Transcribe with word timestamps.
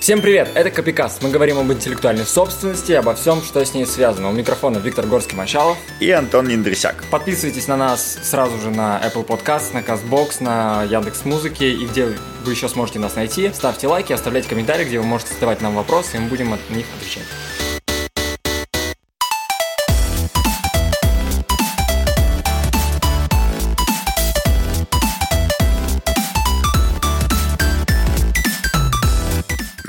Всем 0.00 0.22
привет, 0.22 0.48
это 0.54 0.70
Копикаст. 0.70 1.22
Мы 1.22 1.28
говорим 1.30 1.58
об 1.58 1.70
интеллектуальной 1.70 2.24
собственности 2.24 2.92
и 2.92 2.94
обо 2.94 3.14
всем, 3.14 3.42
что 3.42 3.62
с 3.62 3.74
ней 3.74 3.84
связано. 3.84 4.30
У 4.30 4.32
микрофона 4.32 4.78
Виктор 4.78 5.04
Горский-Мачалов 5.04 5.76
и 6.00 6.10
Антон 6.10 6.48
Ниндрисяк. 6.48 7.04
Подписывайтесь 7.10 7.68
на 7.68 7.76
нас 7.76 8.18
сразу 8.22 8.58
же 8.58 8.70
на 8.70 8.98
Apple 9.04 9.26
Podcast, 9.26 9.74
на 9.74 9.80
CastBox, 9.80 10.42
на 10.42 10.84
Яндекс 10.84 11.26
Музыки 11.26 11.64
и 11.64 11.86
где 11.86 12.14
вы 12.44 12.50
еще 12.50 12.70
сможете 12.70 12.98
нас 12.98 13.14
найти. 13.14 13.52
Ставьте 13.52 13.88
лайки, 13.88 14.14
оставляйте 14.14 14.48
комментарии, 14.48 14.86
где 14.86 14.98
вы 14.98 15.04
можете 15.04 15.34
задавать 15.34 15.60
нам 15.60 15.74
вопросы, 15.74 16.16
и 16.16 16.18
мы 16.18 16.28
будем 16.28 16.54
от 16.54 16.70
них 16.70 16.86
отвечать. 16.96 17.26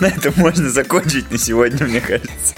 На 0.02 0.07
этом 0.07 0.33
можно 0.36 0.70
закончить 0.70 1.31
на 1.31 1.38
сегодня, 1.38 1.86
мне 1.86 2.01
кажется. 2.01 2.55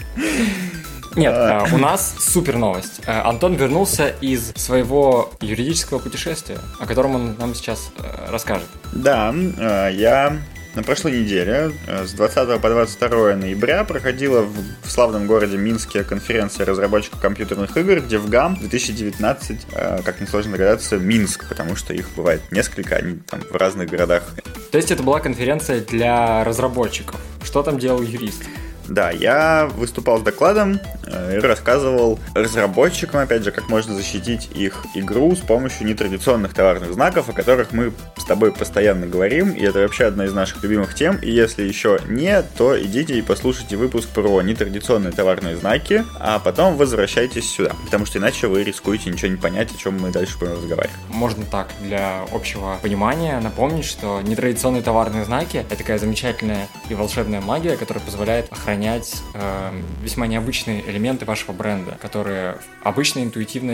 Нет, 1.16 1.34
а. 1.36 1.68
у 1.72 1.78
нас 1.78 2.16
супер 2.20 2.58
новость. 2.58 3.02
Э, 3.06 3.22
Антон 3.22 3.54
вернулся 3.54 4.08
из 4.22 4.52
своего 4.56 5.32
юридического 5.42 6.00
путешествия, 6.00 6.58
о 6.80 6.88
котором 6.88 7.16
он 7.16 7.36
нам 7.38 7.54
сейчас 7.54 7.92
э, 8.00 8.32
расскажет. 8.32 8.68
Да, 8.94 9.34
э, 9.34 9.90
я 9.94 10.38
на 10.74 10.82
прошлой 10.82 11.22
неделе, 11.22 11.72
с 11.88 12.14
20 12.14 12.60
по 12.60 12.68
22 12.68 13.36
ноября, 13.36 13.84
проходила 13.84 14.42
в, 14.42 14.56
в 14.82 14.90
славном 14.90 15.28
городе 15.28 15.56
Минске 15.56 16.04
конференция 16.04 16.66
разработчиков 16.66 17.22
компьютерных 17.22 17.78
игр, 17.78 18.02
где 18.02 18.18
в 18.18 18.28
ГАМ 18.28 18.56
2019, 18.56 19.68
как 20.04 20.20
несложно 20.20 20.54
догадаться, 20.54 20.98
Минск, 20.98 21.48
потому 21.48 21.76
что 21.76 21.94
их 21.94 22.10
бывает 22.16 22.42
несколько, 22.50 22.96
они 22.96 23.18
там 23.18 23.42
в 23.42 23.56
разных 23.56 23.92
городах. 23.92 24.24
То 24.72 24.78
есть 24.78 24.90
это 24.90 25.04
была 25.04 25.20
конференция 25.20 25.82
для 25.82 26.44
разработчиков. 26.44 27.22
Что 27.54 27.62
там 27.62 27.78
делал 27.78 28.02
юрист? 28.02 28.50
Да, 28.88 29.12
я 29.12 29.70
выступал 29.76 30.20
с 30.20 30.22
докладом 30.22 30.80
э, 31.08 31.38
и 31.38 31.40
рассказывал 31.40 32.20
разработчикам, 32.36 33.22
опять 33.22 33.44
же, 33.44 33.52
как 33.52 33.70
можно 33.70 33.94
защитить 33.96 34.50
их 34.54 34.86
игру 34.94 35.36
с 35.36 35.40
помощью 35.40 35.88
нетрадиционных 35.88 36.54
товарных 36.54 36.94
знаков, 36.94 37.30
о 37.30 37.34
которых 37.34 37.72
мы 37.72 37.94
с 38.18 38.26
тобой 38.26 38.52
постоянно 38.52 39.08
говорим, 39.08 39.52
и 39.52 39.62
это 39.62 39.80
вообще 39.80 40.06
одна 40.06 40.26
из 40.26 40.34
наших 40.34 40.64
любимых 40.64 40.96
тем, 40.96 41.18
и 41.18 41.32
если 41.32 41.64
еще 41.64 42.00
нет, 42.08 42.46
то 42.58 42.80
идите 42.82 43.18
и 43.18 43.22
послушайте 43.22 43.78
выпуск 43.78 44.10
про 44.10 44.42
нетрадиционные 44.42 45.14
товарные 45.14 45.56
знаки, 45.56 46.04
а 46.20 46.40
потом 46.40 46.76
возвращайтесь 46.76 47.50
сюда, 47.50 47.72
потому 47.86 48.06
что 48.06 48.20
иначе 48.20 48.48
вы 48.48 48.64
рискуете 48.64 49.10
ничего 49.10 49.32
не 49.32 49.38
понять, 49.38 49.74
о 49.74 49.78
чем 49.78 50.00
мы 50.00 50.12
дальше 50.12 50.38
будем 50.38 50.54
разговаривать. 50.54 50.98
Можно 51.10 51.46
так, 51.46 51.70
для 51.82 52.24
общего 52.32 52.78
понимания, 52.82 53.40
напомнить, 53.40 53.86
что 53.86 54.22
нетрадиционные 54.22 54.82
товарные 54.82 55.24
знаки— 55.24 55.58
это 55.70 55.78
такая 55.78 55.98
замечательная 56.00 56.68
и 56.90 56.96
волшебная 56.96 57.42
магия, 57.42 57.78
которая 57.78 58.04
позволяет 58.04 58.52
охранять 58.52 58.73
сохранять 58.74 59.22
э, 59.36 59.72
весьма 60.02 60.26
необычные 60.26 60.84
элементы 60.90 61.26
вашего 61.26 61.52
бренда, 61.54 61.98
которые 62.02 62.58
обычно 62.82 63.20
интуитивно 63.20 63.72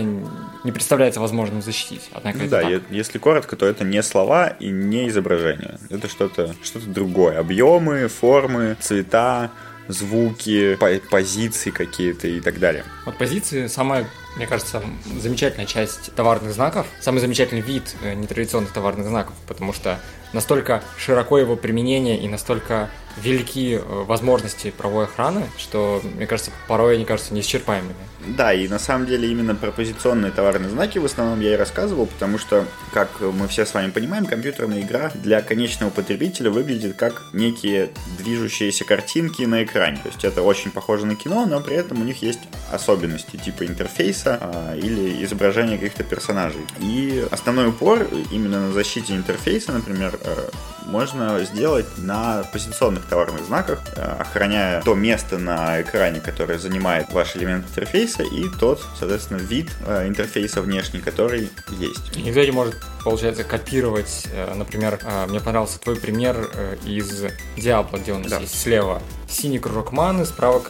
не 0.63 0.71
представляется 0.71 1.21
возможным 1.21 1.61
защитить. 1.61 2.09
Однако 2.11 2.39
ну, 2.39 2.49
да, 2.49 2.61
так. 2.61 2.81
если 2.89 3.17
коротко, 3.17 3.55
то 3.55 3.65
это 3.65 3.85
не 3.85 4.03
слова 4.03 4.47
и 4.47 4.69
не 4.69 5.07
изображения. 5.07 5.79
Это 5.89 6.09
что-то 6.09 6.53
что 6.63 6.79
другое. 6.79 7.39
Объемы, 7.39 8.09
формы, 8.09 8.75
цвета, 8.81 9.51
звуки, 9.87 10.77
позиции 11.09 11.71
какие-то 11.71 12.27
и 12.27 12.41
так 12.41 12.59
далее. 12.59 12.83
Вот 13.05 13.17
позиции 13.17 13.67
самая 13.67 14.05
мне 14.39 14.47
кажется, 14.47 14.81
замечательная 15.17 15.65
часть 15.65 16.15
товарных 16.15 16.53
знаков, 16.53 16.87
самый 17.01 17.19
замечательный 17.19 17.59
вид 17.59 17.93
э, 18.01 18.13
нетрадиционных 18.13 18.71
товарных 18.71 19.05
знаков, 19.05 19.35
потому 19.49 19.73
что 19.73 19.99
настолько 20.31 20.81
широко 20.97 21.37
его 21.37 21.57
применение 21.57 22.17
и 22.17 22.29
настолько 22.29 22.89
велики 23.17 23.75
э, 23.75 23.81
возможности 23.83 24.71
правовой 24.71 25.05
охраны, 25.05 25.45
что, 25.57 26.01
мне 26.15 26.25
кажется, 26.25 26.51
порой 26.67 26.95
они 26.95 27.03
кажутся 27.03 27.33
неисчерпаемыми. 27.33 27.95
Да, 28.27 28.53
и 28.53 28.67
на 28.67 28.79
самом 28.79 29.07
деле 29.07 29.29
именно 29.29 29.55
пропозиционные 29.55 30.31
товарные 30.31 30.69
знаки 30.69 30.97
в 30.99 31.05
основном 31.05 31.39
я 31.39 31.53
и 31.53 31.57
рассказывал, 31.57 32.05
потому 32.05 32.37
что, 32.37 32.65
как 32.93 33.09
мы 33.21 33.47
все 33.47 33.65
с 33.65 33.73
вами 33.73 33.91
понимаем, 33.91 34.25
компьютерная 34.25 34.81
игра 34.81 35.11
для 35.15 35.41
конечного 35.41 35.89
потребителя 35.89 36.51
выглядит 36.51 36.95
как 36.95 37.23
некие 37.33 37.89
движущиеся 38.17 38.83
картинки 38.83 39.43
на 39.43 39.63
экране. 39.63 39.97
То 39.97 40.09
есть 40.09 40.23
это 40.23 40.43
очень 40.43 40.71
похоже 40.71 41.05
на 41.05 41.15
кино, 41.15 41.45
но 41.45 41.61
при 41.61 41.75
этом 41.75 42.01
у 42.01 42.03
них 42.03 42.21
есть 42.21 42.41
особенности 42.71 43.37
типа 43.37 43.65
интерфейса 43.65 44.28
а, 44.39 44.75
или 44.75 45.23
изображения 45.23 45.77
каких-то 45.77 46.03
персонажей. 46.03 46.61
И 46.79 47.25
основной 47.31 47.69
упор 47.69 48.07
именно 48.31 48.67
на 48.67 48.73
защите 48.73 49.15
интерфейса, 49.15 49.71
например, 49.71 50.19
э, 50.21 50.49
можно 50.89 51.43
сделать 51.45 51.85
на 51.97 52.43
позиционных 52.51 53.05
товарных 53.05 53.45
знаках, 53.45 53.79
э, 53.95 54.01
охраняя 54.01 54.81
то 54.81 54.95
место 54.95 55.37
на 55.37 55.81
экране, 55.81 56.19
которое 56.19 56.57
занимает 56.57 57.11
ваш 57.13 57.35
элемент 57.35 57.65
интерфейса, 57.69 58.23
и 58.23 58.49
тот, 58.59 58.83
соответственно, 58.97 59.37
вид 59.37 59.69
э, 59.85 60.07
интерфейса 60.07 60.61
внешний, 60.61 60.99
который 60.99 61.49
есть. 61.69 62.17
И 62.17 62.21
никто 62.21 62.43
не 62.43 62.51
может, 62.51 62.75
получается, 63.03 63.43
копировать, 63.43 64.27
э, 64.33 64.53
например, 64.55 64.99
мне 65.27 65.39
понравился 65.39 65.79
твой 65.79 65.95
пример 65.95 66.49
из 66.85 67.23
Diablo, 67.55 68.01
где 68.01 68.13
у 68.13 68.19
нас 68.19 68.31
да. 68.31 68.39
есть 68.39 68.59
слева 68.59 69.01
синий 69.27 69.59
кружок 69.59 69.91
маны, 69.91 70.25
справа 70.25 70.63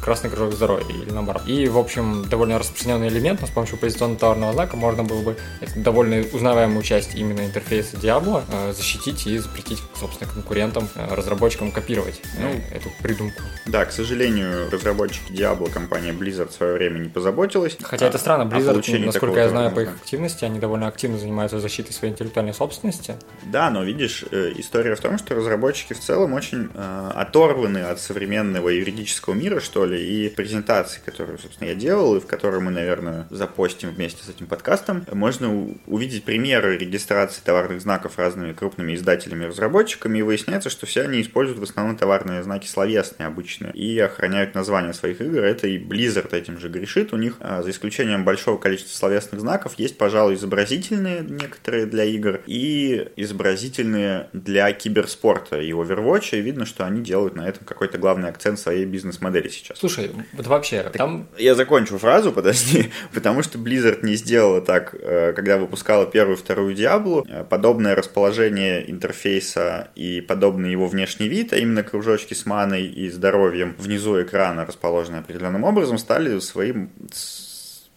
красный 0.00 0.30
кружок 0.30 0.54
здоровья 0.54 0.86
или 0.88 1.10
наоборот. 1.10 1.42
И, 1.46 1.66
в 1.66 1.76
общем, 1.76 2.24
довольно 2.28 2.60
распространенный 2.60 3.08
элемент, 3.08 3.40
но 3.40 3.48
с 3.48 3.50
помощью 3.50 3.76
позиционного 3.76 4.20
товарного 4.20 4.52
знака 4.52 4.76
можно 4.76 5.02
было 5.02 5.20
бы 5.22 5.36
довольно 5.74 6.24
узнаваемую 6.32 6.82
часть 6.84 7.16
именно 7.16 7.40
интерфейса 7.40 7.96
Diablo 7.96 8.44
защитить 8.72 9.26
и 9.26 9.38
запретить 9.38 9.63
запретить, 9.64 9.82
собственно, 9.98 10.30
конкурентам, 10.30 10.88
э, 10.94 11.14
разработчикам 11.14 11.72
копировать 11.72 12.20
э, 12.36 12.42
ну, 12.42 12.76
эту 12.76 12.90
придумку. 13.02 13.42
Да, 13.66 13.84
к 13.84 13.92
сожалению, 13.92 14.70
разработчики 14.70 15.32
Diablo, 15.32 15.70
компания 15.70 16.12
Blizzard 16.12 16.50
в 16.50 16.52
свое 16.52 16.74
время 16.74 16.98
не 16.98 17.08
позаботилась. 17.08 17.76
Хотя 17.82 18.06
это 18.06 18.18
странно, 18.18 18.48
Blizzard, 18.48 19.04
насколько 19.04 19.40
я 19.40 19.48
знаю 19.48 19.70
по 19.72 19.80
их 19.80 19.88
активности, 19.88 20.44
они 20.44 20.58
довольно 20.58 20.88
активно 20.88 21.18
занимаются 21.18 21.60
защитой 21.60 21.92
своей 21.92 22.12
интеллектуальной 22.12 22.54
собственности. 22.54 23.16
Да, 23.44 23.70
но 23.70 23.82
видишь, 23.82 24.24
э, 24.30 24.52
история 24.56 24.94
в 24.94 25.00
том, 25.00 25.18
что 25.18 25.34
разработчики 25.34 25.94
в 25.94 26.00
целом 26.00 26.34
очень 26.34 26.70
э, 26.74 27.10
оторваны 27.14 27.78
от 27.78 28.00
современного 28.00 28.68
юридического 28.68 29.34
мира, 29.34 29.60
что 29.60 29.86
ли, 29.86 30.02
и 30.02 30.28
презентации, 30.28 31.00
которую, 31.04 31.38
собственно, 31.38 31.68
я 31.68 31.74
делал, 31.74 32.16
и 32.16 32.20
в 32.20 32.26
которой 32.26 32.60
мы, 32.60 32.70
наверное, 32.70 33.26
запостим 33.30 33.90
вместе 33.90 34.22
с 34.24 34.28
этим 34.28 34.46
подкастом, 34.46 35.06
можно 35.12 35.74
увидеть 35.86 36.24
примеры 36.24 36.76
регистрации 36.76 37.40
товарных 37.42 37.80
знаков 37.80 38.18
разными 38.18 38.52
крупными 38.52 38.94
издателями 38.94 39.46
разработчиками, 39.54 40.18
и 40.18 40.22
выясняется, 40.22 40.70
что 40.70 40.86
все 40.86 41.02
они 41.02 41.22
используют 41.22 41.60
в 41.60 41.62
основном 41.62 41.96
товарные 41.96 42.42
знаки 42.42 42.66
словесные 42.66 43.28
обычные 43.28 43.72
и 43.72 43.98
охраняют 43.98 44.54
названия 44.54 44.92
своих 44.92 45.20
игр. 45.20 45.38
Это 45.38 45.66
и 45.66 45.78
Blizzard 45.78 46.34
этим 46.36 46.58
же 46.58 46.68
грешит. 46.68 47.12
У 47.12 47.16
них, 47.16 47.36
а, 47.40 47.62
за 47.62 47.70
исключением 47.70 48.24
большого 48.24 48.58
количества 48.58 48.96
словесных 48.96 49.40
знаков, 49.40 49.74
есть, 49.78 49.96
пожалуй, 49.96 50.34
изобразительные 50.34 51.20
некоторые 51.20 51.86
для 51.86 52.04
игр 52.04 52.40
и 52.46 53.08
изобразительные 53.16 54.28
для 54.32 54.72
киберспорта 54.72 55.60
и 55.60 55.70
Overwatch, 55.70 56.36
и 56.36 56.40
видно, 56.40 56.66
что 56.66 56.84
они 56.84 57.02
делают 57.02 57.36
на 57.36 57.48
этом 57.48 57.64
какой-то 57.64 57.98
главный 57.98 58.28
акцент 58.28 58.58
своей 58.58 58.84
бизнес-модели 58.84 59.48
сейчас. 59.48 59.78
Слушай, 59.78 60.10
вот 60.32 60.46
вообще, 60.46 60.82
там... 60.92 61.28
Я 61.38 61.54
закончу 61.54 61.98
фразу, 61.98 62.32
подожди, 62.32 62.90
потому 63.14 63.42
что 63.42 63.58
Blizzard 63.58 64.04
не 64.04 64.16
сделала 64.16 64.60
так, 64.60 64.94
э, 64.94 65.32
когда 65.34 65.58
выпускала 65.58 66.06
первую 66.06 66.36
вторую 66.36 66.74
Diablo. 66.74 67.24
Э, 67.28 67.44
подобное 67.44 67.94
расположение 67.94 68.90
интерфейса 68.90 69.43
интерфейса 69.44 69.88
и 69.94 70.20
подобный 70.20 70.70
его 70.70 70.86
внешний 70.86 71.28
вид, 71.28 71.52
а 71.52 71.56
именно 71.56 71.82
кружочки 71.82 72.34
с 72.34 72.46
маной 72.46 72.86
и 72.86 73.10
здоровьем 73.10 73.74
внизу 73.78 74.20
экрана, 74.22 74.64
расположенные 74.64 75.20
определенным 75.20 75.64
образом, 75.64 75.98
стали 75.98 76.38
своим 76.40 76.90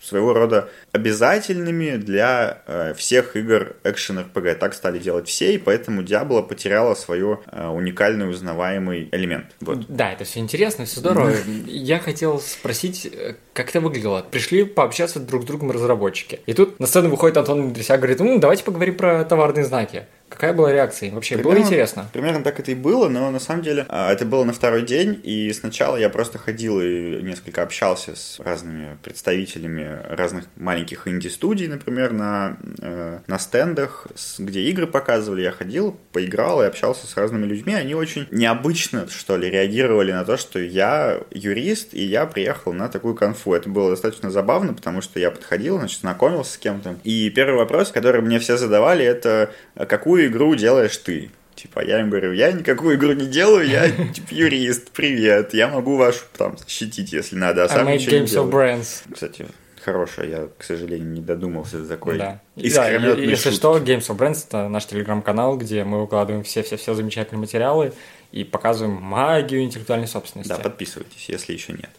своего 0.08 0.34
рода 0.34 0.70
обязательными 0.94 1.98
для 1.98 2.62
э, 2.66 2.94
всех 2.96 3.36
игр 3.36 3.76
экшен 3.84 4.20
RPG. 4.20 4.56
Так 4.56 4.74
стали 4.74 5.00
делать 5.00 5.28
все, 5.28 5.54
и 5.54 5.58
поэтому 5.58 6.02
Diablo 6.02 6.48
потеряла 6.48 6.96
свой 6.96 7.20
э, 7.20 7.68
уникальный 7.68 8.30
узнаваемый 8.30 9.10
элемент. 9.12 9.48
Вот. 9.60 9.86
Да, 9.90 10.14
это 10.14 10.24
все 10.24 10.40
интересно, 10.40 10.86
все 10.86 11.02
здорово. 11.02 11.34
Я 11.66 12.00
хотел 12.00 12.40
спросить, 12.40 13.06
э, 13.06 13.36
как 13.54 13.70
это 13.70 13.82
выглядело. 13.82 14.26
Пришли 14.32 14.64
пообщаться 14.64 15.20
друг 15.20 15.44
с 15.44 15.46
другом 15.46 15.72
разработчики. 15.72 16.40
И 16.46 16.54
тут 16.54 16.80
на 16.80 16.88
сцену 16.88 17.10
выходит 17.10 17.36
Антон 17.36 17.68
Медресяк, 17.68 18.00
говорит, 18.00 18.20
ну, 18.20 18.40
давайте 18.40 18.64
поговорим 18.64 18.96
про 18.96 19.26
товарные 19.26 19.66
знаки. 19.66 20.06
Какая 20.30 20.54
была 20.54 20.72
реакция? 20.72 21.12
Вообще 21.12 21.36
примерно, 21.36 21.60
было 21.60 21.66
интересно? 21.66 22.10
Примерно 22.12 22.44
так 22.44 22.60
это 22.60 22.72
и 22.72 22.76
было, 22.76 23.08
но 23.08 23.32
на 23.32 23.40
самом 23.40 23.64
деле 23.64 23.86
а, 23.88 24.12
это 24.12 24.26
было 24.26 24.44
на 24.44 24.54
второй 24.54 24.82
день, 24.82 25.20
и 25.24 25.52
сначала 25.54 25.96
я 25.96 26.10
просто 26.10 26.38
ходил 26.38 26.82
и 26.82 27.22
несколько 27.24 27.64
общался 27.64 28.16
с 28.16 28.40
разными 28.40 28.98
представителями 29.04 30.00
разных 30.10 30.46
маленьких 30.58 31.08
инди-студий, 31.08 31.68
например, 31.68 32.12
на, 32.12 32.58
э, 32.82 33.20
на 33.26 33.40
стендах, 33.40 34.08
где 34.38 34.62
игры 34.64 34.86
показывали. 34.86 35.42
Я 35.42 35.52
ходил, 35.52 35.98
поиграл 36.12 36.62
и 36.62 36.66
общался 36.66 37.08
с 37.08 37.16
разными 37.16 37.46
людьми. 37.46 37.74
Они 37.74 37.96
очень 37.96 38.28
необычно, 38.30 39.08
что 39.10 39.38
ли, 39.38 39.50
реагировали 39.50 40.12
на 40.12 40.26
то, 40.26 40.36
что 40.36 40.60
я 40.60 41.22
юрист, 41.32 41.94
и 41.94 42.04
я 42.04 42.26
приехал 42.26 42.74
на 42.74 42.90
такую 42.90 43.16
конфу. 43.16 43.54
Это 43.54 43.70
было 43.70 43.92
достаточно 43.92 44.30
забавно, 44.30 44.74
потому 44.74 45.02
что 45.02 45.20
я 45.20 45.32
подходил, 45.32 45.78
значит, 45.78 46.02
знакомился 46.02 46.54
с 46.54 46.58
кем-то. 46.58 46.98
И 47.04 47.30
первый 47.30 47.56
вопрос, 47.56 47.92
который 47.92 48.22
мне 48.22 48.40
все 48.40 48.58
задавали, 48.58 49.06
это 49.06 49.52
какую 49.88 50.17
какую 50.18 50.28
игру 50.28 50.56
делаешь 50.56 50.98
ты? 50.98 51.30
Типа, 51.56 51.84
я 51.84 52.02
им 52.02 52.10
говорю, 52.10 52.34
я 52.34 52.52
никакую 52.52 52.98
игру 52.98 53.14
не 53.14 53.28
делаю, 53.28 53.68
я 53.68 53.90
типа, 53.90 54.28
юрист, 54.32 54.92
привет, 54.92 55.54
я 55.54 55.68
могу 55.68 55.98
вашу 55.98 56.24
там 56.38 56.58
защитить, 56.58 57.14
если 57.14 57.36
надо, 57.36 57.64
а 57.64 57.70
сам 57.70 57.88
ничего 57.88 58.18
не 58.18 58.28
делаю. 58.28 58.52
Brands. 58.52 59.04
Кстати, 59.12 59.48
хорошая, 59.84 60.28
я, 60.28 60.48
к 60.58 60.64
сожалению, 60.64 61.10
не 61.10 61.22
додумался 61.22 61.80
до 61.80 61.88
такой 61.88 62.18
да. 62.20 62.42
да, 62.56 62.62
Если 62.62 63.36
шутки. 63.50 63.56
что, 63.56 63.78
Games 63.78 64.08
of 64.08 64.18
Brands— 64.18 64.46
это 64.48 64.70
наш 64.70 64.86
телеграм-канал, 64.86 65.58
где 65.58 65.84
мы 65.84 66.02
выкладываем 66.02 66.44
все-все-все 66.44 66.94
замечательные 66.94 67.42
материалы 67.42 67.94
и 68.32 68.44
показываем 68.44 68.96
магию 69.02 69.62
интеллектуальной 69.62 70.08
собственности. 70.08 70.50
Да, 70.50 70.60
подписывайтесь, 70.60 71.28
если 71.28 71.54
еще 71.54 71.74
нет. 71.74 71.90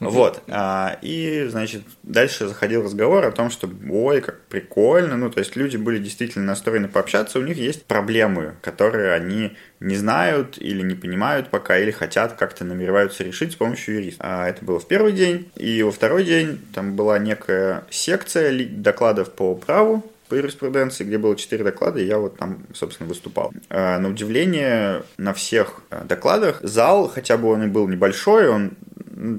Вот. 0.00 0.42
А, 0.48 0.98
и, 1.02 1.46
значит, 1.48 1.82
дальше 2.02 2.48
заходил 2.48 2.82
разговор 2.82 3.26
о 3.26 3.32
том, 3.32 3.50
что, 3.50 3.70
ой, 3.90 4.20
как 4.22 4.40
прикольно. 4.46 5.16
Ну, 5.16 5.30
то 5.30 5.40
есть 5.40 5.56
люди 5.56 5.76
были 5.76 5.98
действительно 5.98 6.46
настроены 6.46 6.88
пообщаться, 6.88 7.38
у 7.38 7.42
них 7.42 7.58
есть 7.58 7.84
проблемы, 7.84 8.54
которые 8.62 9.12
они 9.12 9.56
не 9.78 9.96
знают 9.96 10.56
или 10.58 10.82
не 10.82 10.94
понимают 10.94 11.50
пока, 11.50 11.78
или 11.78 11.90
хотят 11.90 12.34
как-то 12.34 12.64
намереваются 12.64 13.24
решить 13.24 13.52
с 13.52 13.56
помощью 13.56 13.96
юриста. 13.96 14.22
А 14.24 14.48
это 14.48 14.64
было 14.64 14.80
в 14.80 14.88
первый 14.88 15.12
день. 15.12 15.50
И 15.54 15.82
во 15.82 15.92
второй 15.92 16.24
день 16.24 16.58
там 16.74 16.96
была 16.96 17.18
некая 17.18 17.84
секция 17.90 18.66
докладов 18.68 19.32
по 19.32 19.54
праву, 19.54 20.04
по 20.28 20.36
юриспруденции, 20.36 21.04
где 21.04 21.18
было 21.18 21.36
4 21.36 21.64
доклада, 21.64 21.98
и 21.98 22.06
я 22.06 22.18
вот 22.18 22.38
там, 22.38 22.60
собственно, 22.72 23.08
выступал. 23.08 23.52
А, 23.68 23.98
на 23.98 24.08
удивление, 24.08 25.02
на 25.18 25.34
всех 25.34 25.80
докладах 26.04 26.60
зал, 26.62 27.08
хотя 27.08 27.36
бы 27.36 27.48
он 27.48 27.64
и 27.64 27.66
был 27.66 27.88
небольшой, 27.88 28.48
он 28.48 28.72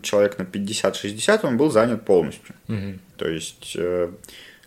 человек 0.02 0.38
на 0.38 0.44
50-60, 0.44 1.40
он 1.44 1.58
был 1.58 1.70
занят 1.70 2.06
полностью. 2.06 2.56
Угу. 2.68 3.00
То 3.18 3.28
есть 3.28 3.74
э, 3.76 4.12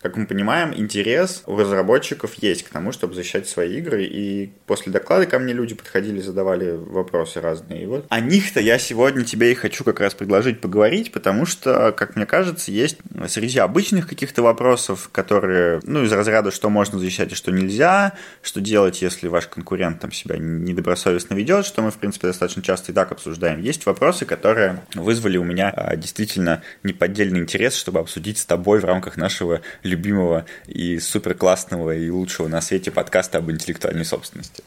как 0.05 0.19
мы 0.19 0.27
понимаем, 0.27 0.75
интерес 0.75 1.43
у 1.47 1.57
разработчиков 1.57 2.35
есть 2.35 2.65
к 2.65 2.69
тому, 2.69 2.93
чтобы 2.93 3.15
защищать 3.15 3.49
свои 3.49 3.79
игры. 3.79 4.05
И 4.05 4.53
после 4.67 4.93
доклада 4.93 5.25
ко 5.25 5.39
мне 5.39 5.55
люди 5.55 5.75
подходили, 5.75 6.21
задавали 6.21 6.73
вопросы 6.73 7.41
разные. 7.41 7.85
И 7.85 7.87
вот 7.87 8.05
о 8.11 8.21
них-то 8.21 8.61
я 8.61 8.79
сегодня 8.79 9.25
тебе 9.25 9.53
и 9.53 9.55
хочу 9.55 9.83
как 9.83 10.01
раз 10.01 10.13
предложить 10.13 10.61
поговорить, 10.61 11.11
потому 11.11 11.47
что, 11.47 11.91
как 11.93 12.17
мне 12.17 12.27
кажется, 12.27 12.71
есть 12.71 12.99
среди 13.29 13.59
обычных 13.59 14.07
каких-то 14.07 14.43
вопросов, 14.43 15.09
которые, 15.11 15.81
ну, 15.85 16.05
из 16.05 16.13
разряда, 16.13 16.51
что 16.51 16.69
можно 16.69 16.99
защищать 16.99 17.33
и 17.33 17.35
что 17.35 17.51
нельзя, 17.51 18.13
что 18.43 18.61
делать, 18.61 19.01
если 19.01 19.29
ваш 19.29 19.47
конкурент 19.47 20.01
там 20.01 20.13
себя 20.13 20.37
недобросовестно 20.37 21.33
ведет, 21.33 21.65
что 21.65 21.81
мы, 21.81 21.91
в 21.91 21.97
принципе, 21.97 22.27
достаточно 22.27 22.63
часто 22.63 22.93
и 22.93 22.95
так 22.95 23.11
обсуждаем. 23.11 23.63
Есть 23.63 23.87
вопросы, 23.87 24.27
которые 24.27 24.83
вызвали 24.95 25.39
у 25.39 25.45
меня 25.45 25.71
а, 25.71 25.97
действительно 25.97 26.63
неподдельный 26.83 27.41
интерес, 27.41 27.75
чтобы 27.75 28.01
обсудить 28.01 28.37
с 28.37 28.45
тобой 28.45 28.81
в 28.81 28.85
рамках 28.85 29.17
нашего 29.17 29.63
любимого 29.95 30.45
и 30.67 30.99
супер 30.99 31.35
классного 31.35 31.95
и 31.95 32.11
лучшего 32.11 32.49
на 32.49 32.61
свете 32.61 32.91
подкаста 32.91 33.39
об 33.39 33.51
интеллектуальной 33.51 34.05
собственности. 34.05 34.63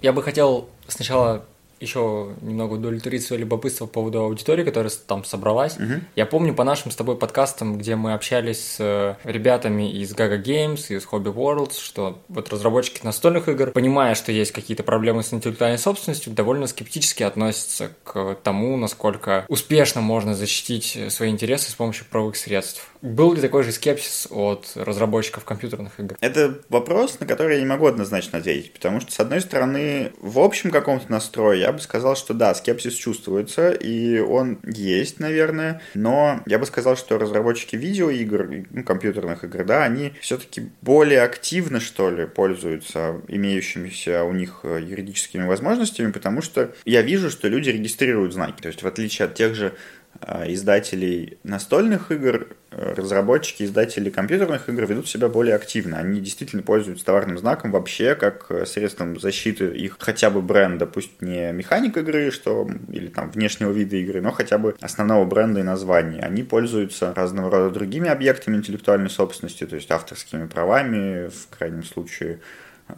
Я 0.00 0.12
бы 0.12 0.22
хотел 0.22 0.68
сначала 0.88 1.44
еще 1.82 2.34
немного 2.42 2.74
удовлетворить 2.74 3.24
свое 3.24 3.40
любопытство 3.40 3.86
по 3.86 3.94
поводу 3.94 4.20
аудитории, 4.20 4.62
которая 4.62 4.90
там 5.06 5.24
собралась. 5.24 5.76
Угу. 5.76 6.00
Я 6.14 6.26
помню 6.26 6.54
по 6.54 6.62
нашим 6.62 6.92
с 6.92 6.96
тобой 6.96 7.16
подкастам, 7.16 7.76
где 7.76 7.96
мы 7.96 8.14
общались 8.14 8.60
с 8.60 8.76
э, 8.78 9.16
ребятами 9.24 9.90
из 9.90 10.14
Gaga 10.14 10.40
Games, 10.40 10.94
из 10.96 11.04
Hobby 11.04 11.34
Worlds, 11.34 11.80
что 11.80 12.22
вот 12.28 12.50
разработчики 12.50 13.04
настольных 13.04 13.48
игр, 13.48 13.72
понимая, 13.72 14.14
что 14.14 14.30
есть 14.30 14.52
какие-то 14.52 14.84
проблемы 14.84 15.24
с 15.24 15.32
интеллектуальной 15.32 15.78
собственностью, 15.78 16.32
довольно 16.32 16.68
скептически 16.68 17.24
относятся 17.24 17.90
к 18.04 18.36
тому, 18.44 18.76
насколько 18.76 19.44
успешно 19.48 20.00
можно 20.00 20.36
защитить 20.36 20.96
свои 21.08 21.30
интересы 21.30 21.72
с 21.72 21.74
помощью 21.74 22.06
правовых 22.08 22.36
средств. 22.36 22.91
Был 23.02 23.34
ли 23.34 23.40
такой 23.40 23.64
же 23.64 23.72
скепсис 23.72 24.28
от 24.30 24.70
разработчиков 24.76 25.44
компьютерных 25.44 25.98
игр? 25.98 26.16
Это 26.20 26.60
вопрос, 26.68 27.18
на 27.18 27.26
который 27.26 27.56
я 27.56 27.60
не 27.60 27.66
могу 27.66 27.86
однозначно 27.86 28.38
ответить, 28.38 28.72
потому 28.72 29.00
что, 29.00 29.10
с 29.10 29.18
одной 29.18 29.40
стороны, 29.40 30.12
в 30.20 30.38
общем 30.38 30.70
каком-то 30.70 31.10
настрое 31.10 31.58
я 31.58 31.72
бы 31.72 31.80
сказал, 31.80 32.14
что 32.14 32.32
да, 32.32 32.54
скепсис 32.54 32.94
чувствуется, 32.94 33.70
и 33.72 34.20
он 34.20 34.60
есть, 34.64 35.18
наверное, 35.18 35.82
но 35.94 36.40
я 36.46 36.60
бы 36.60 36.66
сказал, 36.66 36.96
что 36.96 37.18
разработчики 37.18 37.74
видеоигр, 37.74 38.66
ну, 38.70 38.84
компьютерных 38.84 39.42
игр, 39.42 39.64
да, 39.64 39.82
они 39.82 40.12
все-таки 40.20 40.70
более 40.80 41.22
активно, 41.22 41.80
что 41.80 42.08
ли, 42.08 42.26
пользуются 42.26 43.20
имеющимися 43.26 44.22
у 44.22 44.32
них 44.32 44.60
э, 44.62 44.80
юридическими 44.80 45.44
возможностями, 45.44 46.12
потому 46.12 46.40
что 46.40 46.72
я 46.84 47.02
вижу, 47.02 47.30
что 47.30 47.48
люди 47.48 47.70
регистрируют 47.70 48.32
знаки. 48.32 48.62
То 48.62 48.68
есть, 48.68 48.82
в 48.84 48.86
отличие 48.86 49.26
от 49.26 49.34
тех 49.34 49.56
же 49.56 49.74
издателей 50.46 51.38
настольных 51.42 52.10
игр, 52.10 52.48
э, 52.70 52.94
разработчики, 52.94 53.64
издатели 53.64 54.10
компьютерных 54.10 54.68
игр 54.68 54.84
ведут 54.86 55.08
себя 55.08 55.28
более 55.28 55.54
активно. 55.54 55.98
Они 55.98 56.20
действительно 56.20 56.62
пользуются 56.62 57.04
товарным 57.04 57.38
знаком 57.38 57.72
вообще 57.72 58.14
как 58.14 58.46
э, 58.50 58.66
средством 58.66 59.18
защиты 59.18 59.66
их 59.66 59.96
хотя 59.98 60.30
бы 60.30 60.42
бренда, 60.42 60.86
пусть 60.86 61.22
не 61.22 61.52
механик 61.52 61.96
игры, 61.96 62.30
что 62.30 62.68
или 62.88 63.08
там 63.08 63.30
внешнего 63.30 63.72
вида 63.72 63.96
игры, 63.96 64.20
но 64.20 64.30
хотя 64.32 64.58
бы 64.58 64.76
основного 64.80 65.24
бренда 65.24 65.60
и 65.60 65.64
названия. 65.64 66.20
Они 66.20 66.42
пользуются 66.42 67.12
разного 67.14 67.50
рода 67.50 67.70
другими 67.70 68.08
объектами 68.08 68.56
интеллектуальной 68.56 69.10
собственности, 69.10 69.66
то 69.66 69.76
есть 69.76 69.90
авторскими 69.90 70.46
правами 70.46 71.28
в 71.28 71.56
крайнем 71.56 71.82
случае. 71.82 72.40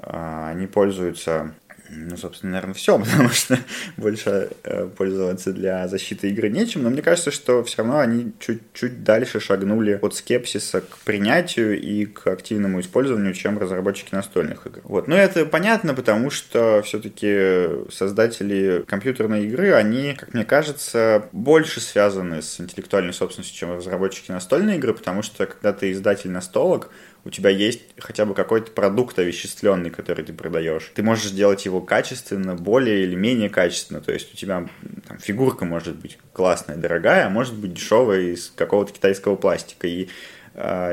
Они 0.01 0.67
пользуются 0.67 1.55
ну, 1.97 2.17
собственно, 2.17 2.53
наверное, 2.53 2.75
все, 2.75 2.99
потому 3.13 3.29
что 3.31 3.59
больше 3.97 4.51
э, 4.63 4.89
пользоваться 4.97 5.53
для 5.53 5.87
защиты 5.89 6.29
игры 6.31 6.51
нечем. 6.51 6.83
Но 6.83 6.91
мне 6.91 7.03
кажется, 7.03 7.31
что 7.31 7.63
все 7.65 7.79
равно 7.79 7.99
они 8.01 8.33
чуть-чуть 8.39 9.05
дальше 9.05 9.41
шагнули 9.41 9.99
от 10.03 10.15
скепсиса 10.15 10.81
к 10.81 10.99
принятию 10.99 11.81
и 11.81 12.07
к 12.07 12.27
активному 12.27 12.81
использованию, 12.81 13.35
чем 13.35 13.59
разработчики 13.59 14.15
настольных 14.15 14.67
игр. 14.67 14.81
Вот. 14.85 15.09
Но 15.09 15.17
это 15.17 15.47
понятно, 15.47 15.95
потому 15.95 16.31
что 16.31 16.83
все-таки 16.83 17.91
создатели 17.91 18.85
компьютерной 18.87 19.45
игры, 19.45 19.73
они, 19.73 20.15
как 20.15 20.35
мне 20.35 20.45
кажется, 20.45 21.29
больше 21.33 21.81
связаны 21.81 22.43
с 22.43 22.61
интеллектуальной 22.61 23.13
собственностью, 23.13 23.57
чем 23.57 23.77
разработчики 23.77 24.31
настольной 24.31 24.77
игры, 24.77 24.95
потому 24.95 25.23
что 25.23 25.47
когда 25.47 25.73
ты 25.73 25.93
издатель 25.93 26.31
настолок, 26.31 26.91
у 27.25 27.31
тебя 27.31 27.51
есть 27.51 27.81
хотя 27.99 28.27
бы 28.27 28.35
какой-то 28.35 28.71
продукт 28.71 29.19
овеществленный, 29.19 29.91
который 29.91 30.25
ты 30.25 30.33
продаешь. 30.33 30.93
Ты 30.95 31.03
можешь 31.03 31.27
сделать 31.27 31.65
его 31.65 31.81
качественно, 31.81 32.55
более 32.55 33.03
или 33.03 33.15
менее 33.15 33.49
качественно. 33.49 34.01
То 34.01 34.13
есть 34.13 34.33
у 34.35 34.37
тебя 34.37 34.69
там, 35.09 35.19
фигурка 35.19 35.65
может 35.65 35.97
быть 35.97 36.19
классная, 36.33 36.77
дорогая, 36.77 37.27
а 37.27 37.31
может 37.31 37.55
быть 37.55 37.75
дешевая 37.75 38.33
из 38.33 38.53
какого-то 38.55 38.93
китайского 38.93 39.37
пластика. 39.37 39.87
И 39.87 40.09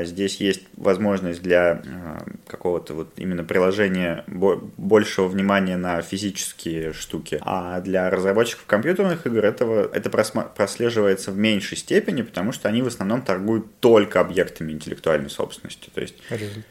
здесь 0.04 0.40
есть 0.40 0.62
возможность 0.76 1.42
для 1.42 1.82
а, 1.84 2.24
какого-то 2.46 2.94
вот 2.94 3.08
именно 3.16 3.44
приложения 3.44 4.24
большего 4.26 5.28
внимания 5.28 5.76
на 5.76 6.02
физические 6.02 6.92
штуки. 6.92 7.38
А 7.42 7.80
для 7.80 8.10
разработчиков 8.10 8.64
компьютерных 8.66 9.26
игр 9.26 9.44
этого, 9.44 9.88
это 9.92 10.10
прослеживается 10.10 11.30
в 11.30 11.36
меньшей 11.36 11.76
степени, 11.76 12.22
потому 12.22 12.52
что 12.52 12.68
они 12.68 12.82
в 12.82 12.88
основном 12.88 13.22
торгуют 13.22 13.66
только 13.80 14.20
объектами 14.20 14.72
интеллектуальной 14.72 15.30
собственности. 15.30 15.90
То 15.94 16.00
есть, 16.00 16.14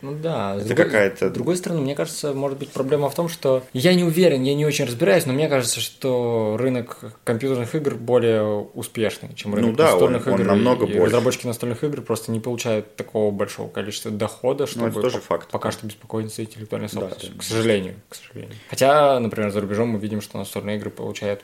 ну 0.01 0.15
да, 0.15 0.57
это 0.59 0.75
какая-то... 0.75 1.29
С 1.29 1.31
другой 1.31 1.55
стороны, 1.55 1.81
мне 1.81 1.95
кажется, 1.95 2.33
может 2.33 2.59
быть 2.59 2.69
проблема 2.69 3.09
в 3.09 3.15
том, 3.15 3.29
что 3.29 3.63
я 3.73 3.93
не 3.93 4.03
уверен, 4.03 4.43
я 4.43 4.53
не 4.53 4.65
очень 4.65 4.85
разбираюсь, 4.85 5.25
но 5.25 5.33
мне 5.33 5.47
кажется, 5.47 5.79
что 5.79 6.57
рынок 6.59 6.99
компьютерных 7.23 7.73
игр 7.75 7.95
более 7.95 8.43
успешный, 8.43 9.29
чем 9.35 9.55
рынок 9.55 9.71
ну, 9.71 9.75
да, 9.77 9.91
настольных 9.91 10.27
он, 10.27 10.33
игр. 10.33 10.41
Он 10.41 10.47
намного 10.47 10.85
и, 10.85 10.87
больше. 10.87 11.01
И 11.01 11.05
разработчики 11.05 11.47
настольных 11.47 11.83
игр 11.83 12.01
просто 12.01 12.31
не 12.31 12.39
получают 12.39 12.80
получают 12.81 12.95
такого 12.95 13.31
большого 13.31 13.69
количества 13.69 14.11
дохода, 14.11 14.67
чтобы 14.67 14.87
ну, 14.87 14.91
это 14.91 15.01
тоже 15.01 15.19
факт. 15.19 15.49
пока 15.49 15.71
что 15.71 15.85
беспокоиться 15.85 16.43
интеллектуальной 16.43 16.89
собственностью. 16.89 17.33
Да, 17.33 17.39
к 17.39 17.43
сожалению, 17.43 17.95
к 18.09 18.15
сожалению. 18.15 18.55
Хотя, 18.69 19.19
например, 19.19 19.51
за 19.51 19.61
рубежом 19.61 19.89
мы 19.89 19.99
видим, 19.99 20.21
что 20.21 20.37
настольные 20.37 20.77
игры 20.77 20.89
получают 20.89 21.43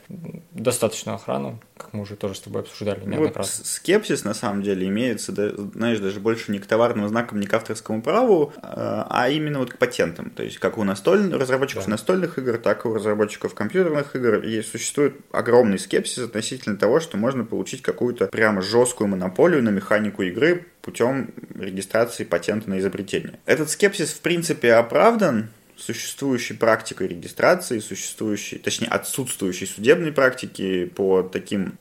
достаточную 0.52 1.16
охрану, 1.16 1.60
как 1.78 1.94
мы 1.94 2.02
уже 2.02 2.16
тоже 2.16 2.36
с 2.36 2.40
тобой 2.40 2.62
обсуждали 2.62 3.00
неоднократно. 3.02 3.42
Вот 3.42 3.48
скепсис, 3.48 4.24
на 4.24 4.34
самом 4.34 4.64
деле, 4.64 4.88
имеется, 4.88 5.32
да, 5.32 5.50
знаешь, 5.74 6.00
даже 6.00 6.20
больше 6.20 6.52
не 6.52 6.60
к 6.60 6.66
товарным 6.66 7.08
знакам, 7.08 7.40
не 7.40 7.48
к 7.48 7.54
авторскому 7.54 8.02
праву, 8.02 8.54
а, 8.62 9.08
а 9.10 9.30
именно 9.30 9.60
вот 9.60 9.74
к 9.74 9.78
патентам. 9.78 10.30
То 10.30 10.44
есть, 10.44 10.58
как 10.60 10.78
у 10.78 10.84
настольных, 10.84 11.40
разработчиков 11.40 11.86
да. 11.86 11.92
настольных 11.92 12.38
игр, 12.38 12.58
так 12.58 12.86
и 12.86 12.88
у 12.88 12.94
разработчиков 12.94 13.54
компьютерных 13.54 14.16
игр 14.16 14.38
и 14.38 14.62
существует 14.62 15.16
огромный 15.32 15.80
скепсис 15.80 16.20
относительно 16.20 16.78
того, 16.78 17.00
что 17.00 17.18
можно 17.18 17.44
получить 17.44 17.82
какую-то 17.82 18.28
прямо 18.28 18.62
жесткую 18.62 19.10
монополию 19.10 19.64
на 19.64 19.70
механику 19.70 20.24
игры 20.24 20.66
путем 20.88 21.32
регистрации 21.60 22.24
патента 22.24 22.70
на 22.70 22.80
изобретение. 22.80 23.40
Этот 23.46 23.70
скепсис, 23.70 24.14
в 24.14 24.22
принципе, 24.22 24.72
оправдан, 24.72 25.50
существующей 25.76 26.54
практикой 26.54 27.10
регистрации, 27.10 27.80
существующей, 27.80 28.58
точнее, 28.58 28.88
отсутствующей 28.88 29.68
судебной 29.68 30.14
практики 30.14 30.86
по, 30.86 31.24
таким, 31.24 31.78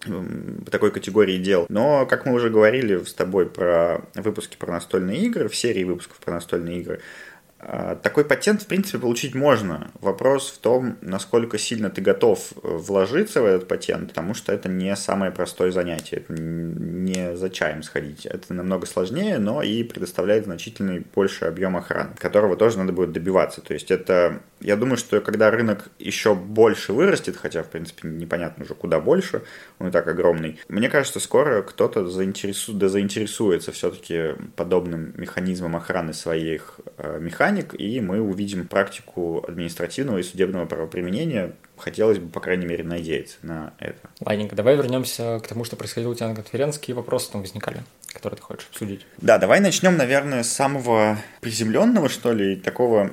по 0.64 0.70
такой 0.72 0.90
категории 0.90 1.38
дел. 1.38 1.66
Но, 1.68 2.04
как 2.04 2.26
мы 2.26 2.34
уже 2.34 2.50
говорили 2.50 3.04
с 3.04 3.14
тобой 3.14 3.48
про 3.48 4.02
выпуски 4.16 4.56
про 4.56 4.72
настольные 4.72 5.20
игры, 5.20 5.48
в 5.48 5.54
серии 5.54 5.84
выпусков 5.84 6.18
про 6.18 6.34
настольные 6.34 6.80
игры, 6.80 7.00
такой 8.02 8.24
патент, 8.24 8.62
в 8.62 8.66
принципе, 8.66 8.98
получить 8.98 9.34
можно. 9.34 9.90
Вопрос 10.00 10.50
в 10.50 10.58
том, 10.58 10.96
насколько 11.00 11.58
сильно 11.58 11.90
ты 11.90 12.00
готов 12.00 12.52
э, 12.52 12.58
вложиться 12.62 13.42
в 13.42 13.44
этот 13.44 13.66
патент, 13.66 14.10
потому 14.10 14.34
что 14.34 14.52
это 14.52 14.68
не 14.68 14.94
самое 14.94 15.32
простое 15.32 15.72
занятие. 15.72 16.16
Это 16.16 16.32
не 16.32 17.36
за 17.36 17.50
чаем 17.50 17.82
сходить. 17.82 18.24
Это 18.24 18.54
намного 18.54 18.86
сложнее, 18.86 19.38
но 19.38 19.62
и 19.62 19.82
предоставляет 19.82 20.44
значительный 20.44 21.04
больший 21.14 21.48
объем 21.48 21.76
охраны, 21.76 22.14
которого 22.18 22.56
тоже 22.56 22.78
надо 22.78 22.92
будет 22.92 23.12
добиваться. 23.12 23.60
То 23.60 23.74
есть 23.74 23.90
это, 23.90 24.40
я 24.60 24.76
думаю, 24.76 24.96
что 24.96 25.20
когда 25.20 25.50
рынок 25.50 25.88
еще 25.98 26.34
больше 26.34 26.92
вырастет, 26.92 27.36
хотя, 27.36 27.62
в 27.62 27.68
принципе, 27.68 28.08
непонятно 28.08 28.64
уже 28.64 28.74
куда 28.74 29.00
больше, 29.00 29.42
он 29.78 29.88
и 29.88 29.90
так 29.90 30.06
огромный, 30.06 30.60
мне 30.68 30.88
кажется, 30.88 31.18
скоро 31.18 31.62
кто-то 31.62 32.06
заинтересу... 32.06 32.72
да 32.72 32.88
заинтересуется 32.88 33.72
все-таки 33.72 34.34
подобным 34.54 35.14
механизмом 35.16 35.74
охраны 35.74 36.12
своих 36.12 36.78
э, 36.98 37.18
механик, 37.20 37.55
механик, 37.56 37.74
и 37.78 38.00
мы 38.00 38.20
увидим 38.20 38.66
практику 38.66 39.44
административного 39.46 40.18
и 40.18 40.22
судебного 40.22 40.66
правоприменения. 40.66 41.52
Хотелось 41.76 42.18
бы, 42.18 42.30
по 42.30 42.40
крайней 42.40 42.64
мере, 42.64 42.84
надеяться 42.84 43.36
на 43.42 43.74
это. 43.78 43.98
Ладненько, 44.20 44.56
давай 44.56 44.76
вернемся 44.76 45.40
к 45.40 45.48
тому, 45.48 45.64
что 45.64 45.76
происходило 45.76 46.12
у 46.12 46.14
тебя 46.14 46.28
на 46.28 46.34
конференции. 46.34 46.80
Какие 46.80 46.96
вопросы 46.96 47.30
там 47.30 47.42
возникали, 47.42 47.82
которые 48.14 48.38
ты 48.38 48.42
хочешь 48.42 48.66
обсудить? 48.70 49.06
Да, 49.18 49.36
давай 49.36 49.60
начнем, 49.60 49.94
наверное, 49.98 50.42
с 50.42 50.50
самого 50.50 51.18
приземленного, 51.42 52.08
что 52.08 52.32
ли, 52.32 52.56
такого 52.56 53.10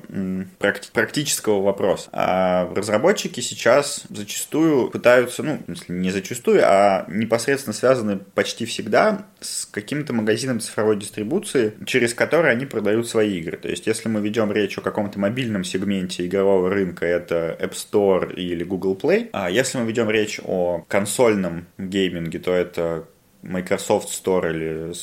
практи- 0.60 0.92
практического 0.94 1.62
вопроса. 1.62 2.08
А 2.14 2.72
разработчики 2.74 3.42
сейчас 3.42 4.04
зачастую 4.10 4.90
пытаются, 4.90 5.44
ну, 5.44 5.60
в 5.60 5.66
смысле, 5.66 5.96
не 5.96 6.12
зачастую, 6.12 6.62
а 6.64 7.06
непосредственно 7.10 7.74
связаны 7.74 8.18
почти 8.18 8.66
всегда 8.66 9.26
с 9.44 9.66
каким-то 9.66 10.14
магазином 10.14 10.60
цифровой 10.60 10.98
дистрибуции, 10.98 11.74
через 11.86 12.14
который 12.14 12.52
они 12.52 12.66
продают 12.66 13.08
свои 13.08 13.40
игры. 13.40 13.58
То 13.58 13.70
есть, 13.70 13.88
если 13.88 14.10
мы 14.10 14.22
ведем 14.22 14.52
речь 14.52 14.78
о 14.78 14.82
каком-то 14.82 15.20
мобильном 15.20 15.64
сегменте 15.64 16.26
игрового 16.26 16.70
рынка, 16.70 17.06
это 17.06 17.58
App 17.60 17.74
Store 17.74 18.34
или 18.34 18.64
Google 18.64 18.96
Play. 18.96 19.30
А 19.34 19.50
если 19.50 19.78
мы 19.78 19.86
ведем 19.86 20.10
речь 20.10 20.40
о 20.44 20.86
консольном 20.88 21.68
гейминге, 21.78 22.40
то 22.40 22.54
это 22.54 23.08
Microsoft 23.44 24.10
Store 24.10 24.50
или 24.50 24.94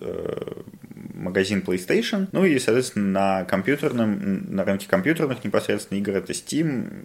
э, 0.00 0.62
магазин 1.20 1.62
PlayStation. 1.66 2.28
Ну 2.32 2.44
и, 2.44 2.58
соответственно, 2.58 3.06
на 3.40 3.44
компьютерном, 3.44 4.54
на 4.54 4.64
рынке 4.64 4.88
компьютерных 4.88 5.44
непосредственно 5.44 5.98
игр 5.98 6.16
это 6.16 6.32
Steam, 6.32 7.04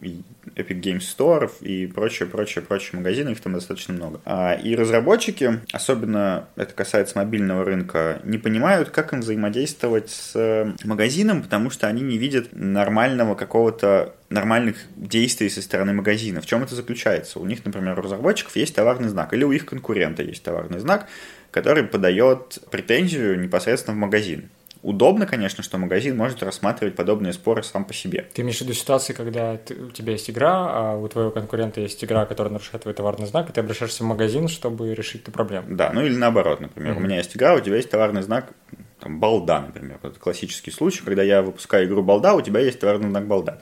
Epic 0.55 0.81
Games 0.81 0.99
Store 0.99 1.51
и 1.61 1.87
прочее, 1.87 2.27
прочее, 2.27 2.63
прочие 2.63 2.97
магазины, 2.97 3.29
их 3.29 3.41
там 3.41 3.53
достаточно 3.53 3.93
много. 3.93 4.21
А, 4.25 4.53
и 4.53 4.75
разработчики, 4.75 5.59
особенно 5.71 6.47
это 6.55 6.73
касается 6.73 7.17
мобильного 7.17 7.65
рынка, 7.65 8.21
не 8.23 8.37
понимают, 8.37 8.89
как 8.89 9.13
им 9.13 9.21
взаимодействовать 9.21 10.09
с 10.09 10.75
магазином, 10.83 11.43
потому 11.43 11.69
что 11.69 11.87
они 11.87 12.01
не 12.01 12.17
видят 12.17 12.49
нормального 12.53 13.35
какого-то 13.35 14.15
нормальных 14.29 14.77
действий 14.95 15.49
со 15.49 15.61
стороны 15.61 15.93
магазина. 15.93 16.41
В 16.41 16.45
чем 16.45 16.63
это 16.63 16.75
заключается? 16.75 17.39
У 17.39 17.45
них, 17.45 17.63
например, 17.63 17.99
у 17.99 18.01
разработчиков 18.01 18.55
есть 18.55 18.75
товарный 18.75 19.09
знак, 19.09 19.33
или 19.33 19.43
у 19.43 19.51
их 19.51 19.65
конкурента 19.65 20.23
есть 20.23 20.43
товарный 20.43 20.79
знак, 20.79 21.07
который 21.55 21.85
подает 21.85 22.59
претензию 22.69 23.39
непосредственно 23.39 23.95
в 23.95 23.99
магазин. 23.99 24.49
Удобно, 24.81 25.25
конечно, 25.25 25.63
что 25.63 25.77
магазин 25.77 26.17
может 26.17 26.43
рассматривать 26.43 26.97
подобные 26.97 27.31
споры 27.31 27.63
сам 27.63 27.85
по 27.85 27.93
себе. 27.93 28.25
Ты 28.33 28.41
имеешь 28.41 28.57
в 28.57 28.61
виду 28.61 28.73
ситуации, 28.73 29.13
когда 29.13 29.55
ты, 29.55 29.73
у 29.75 29.89
тебя 29.89 30.11
есть 30.11 30.29
игра, 30.29 30.51
а 30.51 30.97
у 30.97 31.07
твоего 31.07 31.31
конкурента 31.31 31.79
есть 31.79 32.03
игра, 32.03 32.25
которая 32.25 32.51
нарушает 32.51 32.83
твой 32.83 32.93
товарный 32.93 33.25
знак, 33.25 33.49
и 33.49 33.53
ты 33.53 33.61
обращаешься 33.61 34.03
в 34.03 34.05
магазин, 34.05 34.49
чтобы 34.49 34.93
решить 34.93 35.21
эту 35.21 35.31
проблему. 35.31 35.67
Да, 35.69 35.91
ну 35.93 36.05
или 36.05 36.17
наоборот, 36.17 36.59
например, 36.59 36.91
mm-hmm. 36.91 36.97
у 36.97 36.99
меня 36.99 37.15
есть 37.15 37.37
игра, 37.37 37.55
у 37.55 37.61
тебя 37.61 37.77
есть 37.77 37.89
товарный 37.89 38.21
знак 38.21 38.51
там, 38.99 39.21
балда, 39.21 39.61
например. 39.61 39.97
Это 40.03 40.19
классический 40.19 40.71
случай, 40.71 41.03
когда 41.05 41.23
я 41.23 41.41
выпускаю 41.41 41.87
игру 41.87 42.03
балда, 42.03 42.35
у 42.35 42.41
тебя 42.41 42.59
есть 42.59 42.81
товарный 42.81 43.09
знак 43.09 43.27
балда. 43.27 43.61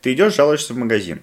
Ты 0.00 0.14
идешь, 0.14 0.34
жалуешься 0.34 0.72
в 0.72 0.78
магазин. 0.78 1.20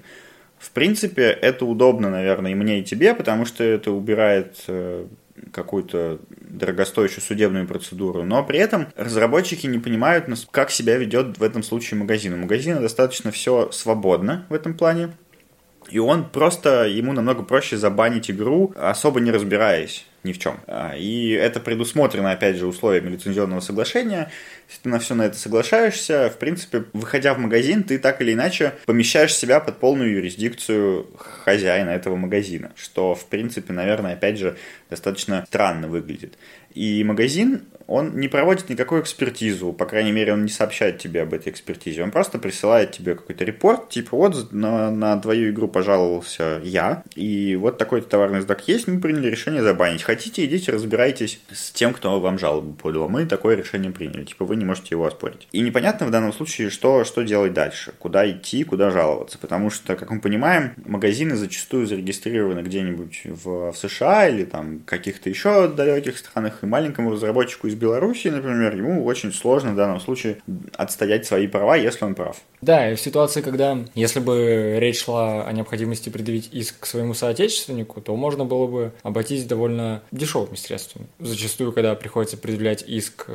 В 0.60 0.70
принципе, 0.70 1.24
это 1.24 1.66
удобно, 1.66 2.12
наверное, 2.12 2.52
и 2.52 2.54
мне, 2.54 2.82
и 2.82 2.84
тебе, 2.84 3.16
потому 3.16 3.46
что 3.46 3.64
это 3.64 3.92
убирает 3.92 4.64
э, 4.68 5.08
какую-то 5.54 6.20
дорогостоящую 6.30 7.22
судебную 7.22 7.68
процедуру, 7.68 8.24
но 8.24 8.44
при 8.44 8.60
этом 8.60 8.88
разработчики 8.96 9.68
не 9.68 9.80
понимают, 9.80 10.26
как 10.52 10.72
себя 10.72 10.98
ведет 10.98 11.38
в 11.38 11.44
этом 11.44 11.64
случае 11.64 12.00
магазин. 12.00 12.34
У 12.34 12.38
магазина 12.38 12.80
достаточно 12.80 13.32
все 13.32 13.72
свободно 13.72 14.46
в 14.50 14.54
этом 14.54 14.74
плане, 14.74 15.12
и 15.90 16.00
он 16.00 16.30
просто, 16.30 16.86
ему 16.86 17.14
намного 17.14 17.44
проще 17.44 17.78
забанить 17.78 18.30
игру, 18.30 18.74
особо 18.76 19.20
не 19.20 19.32
разбираясь 19.32 20.06
ни 20.24 20.34
в 20.34 20.40
чем. 20.40 20.60
А, 20.68 20.96
и 20.96 21.30
это 21.30 21.60
предусмотрено, 21.60 22.32
опять 22.32 22.58
же, 22.58 22.68
условиями 22.68 23.10
лицензионного 23.10 23.60
соглашения. 23.60 24.32
Если 24.68 24.84
ты 24.84 24.90
на 24.90 25.00
все 25.00 25.16
на 25.16 25.24
это 25.24 25.38
соглашаешься, 25.38 26.30
в 26.30 26.38
принципе, 26.38 26.86
выходя 26.94 27.34
в 27.34 27.40
магазин, 27.40 27.84
ты 27.84 27.98
так 27.98 28.22
или 28.22 28.34
иначе 28.34 28.74
помещаешь 28.86 29.36
себя 29.36 29.60
под 29.60 29.80
полную 29.80 30.12
юрисдикцию 30.12 31.08
хозяина 31.18 31.90
этого 31.90 32.16
магазина, 32.16 32.72
что, 32.76 33.16
в 33.16 33.26
принципе, 33.26 33.74
наверное, 33.74 34.14
опять 34.14 34.38
же, 34.38 34.58
достаточно 34.90 35.44
странно 35.48 35.88
выглядит. 35.88 36.38
И 36.74 37.04
магазин, 37.04 37.64
он 37.92 38.18
не 38.18 38.28
проводит 38.28 38.70
никакую 38.70 39.02
экспертизу, 39.02 39.74
по 39.74 39.86
крайней 39.86 40.12
мере, 40.12 40.34
он 40.34 40.44
не 40.44 40.50
сообщает 40.50 41.00
тебе 41.00 41.24
об 41.24 41.34
этой 41.34 41.52
экспертизе. 41.52 42.04
Он 42.04 42.12
просто 42.12 42.40
присылает 42.40 42.92
тебе 42.94 43.16
какой-то 43.16 43.44
репорт, 43.44 43.90
типа 43.90 44.16
вот 44.16 44.52
на, 44.54 44.90
на 44.90 45.20
твою 45.20 45.52
игру 45.52 45.68
пожаловался 45.68 46.62
я, 46.64 47.04
и 47.16 47.56
вот 47.56 47.78
такой-то 47.78 48.08
товарный 48.08 48.42
знак 48.42 48.68
есть, 48.68 48.88
мы 48.88 49.02
приняли 49.02 49.30
решение 49.30 49.62
забанить. 49.62 50.04
Хотите, 50.04 50.46
идите, 50.46 50.72
разбирайтесь 50.72 51.42
с 51.52 51.72
тем, 51.72 51.94
кто 51.94 52.20
вам 52.20 52.40
жалобу 52.40 52.74
подал. 52.74 53.10
Мы 53.10 53.26
такое 53.26 53.56
решение 53.56 53.92
приняли, 53.92 54.24
типа 54.24 54.46
вы 54.46 54.56
не 54.56 54.66
можете 54.66 54.90
его 54.92 55.06
оспорить. 55.06 55.48
И 55.52 55.60
непонятно 55.60 56.06
в 56.08 56.12
данном 56.12 56.32
случае, 56.32 56.70
что, 56.70 57.04
что 57.04 57.24
делать 57.24 57.54
дальше, 57.54 57.94
куда 58.00 58.30
идти, 58.30 58.64
куда 58.64 58.92
жаловаться, 58.92 59.38
потому 59.38 59.70
что, 59.70 59.96
как 59.96 60.10
мы 60.12 60.22
понимаем, 60.22 60.74
магазины 60.86 61.36
зачастую 61.36 61.88
зарегистрированы 61.88 62.62
где-нибудь 62.62 63.24
в, 63.26 63.72
в 63.72 63.78
США 63.78 64.30
или 64.30 64.46
там 64.46 64.80
каких-то 64.86 65.30
еще 65.30 65.68
далеких 65.68 66.18
странах, 66.18 66.60
и 66.62 66.66
маленькому 66.66 67.12
разработчику 67.12 67.68
из 67.68 67.81
Беларуси, 67.82 68.28
например, 68.28 68.76
ему 68.76 69.04
очень 69.06 69.34
сложно 69.34 69.74
в 69.74 69.76
данном 69.76 70.00
случае 70.00 70.38
отстоять 70.76 71.26
свои 71.26 71.48
права, 71.48 71.76
если 71.76 72.06
он 72.06 72.16
прав. 72.16 72.38
Да, 72.62 72.92
и 72.92 72.96
в 72.96 73.02
ситуации, 73.02 73.42
когда, 73.42 73.78
если 73.96 74.20
бы 74.20 74.78
речь 74.80 75.04
шла 75.04 75.44
о 75.44 75.52
необходимости 75.52 76.10
предъявить 76.10 76.50
иск 76.54 76.82
к 76.82 76.86
своему 76.86 77.14
соотечественнику, 77.14 78.02
то 78.02 78.16
можно 78.16 78.46
было 78.46 78.68
бы 78.68 78.92
обойтись 79.04 79.46
довольно 79.46 80.04
дешевыми 80.12 80.56
средствами. 80.56 81.08
Зачастую, 81.20 81.74
когда 81.74 81.96
приходится 81.96 82.38
предъявлять 82.38 82.84
иск 82.88 83.28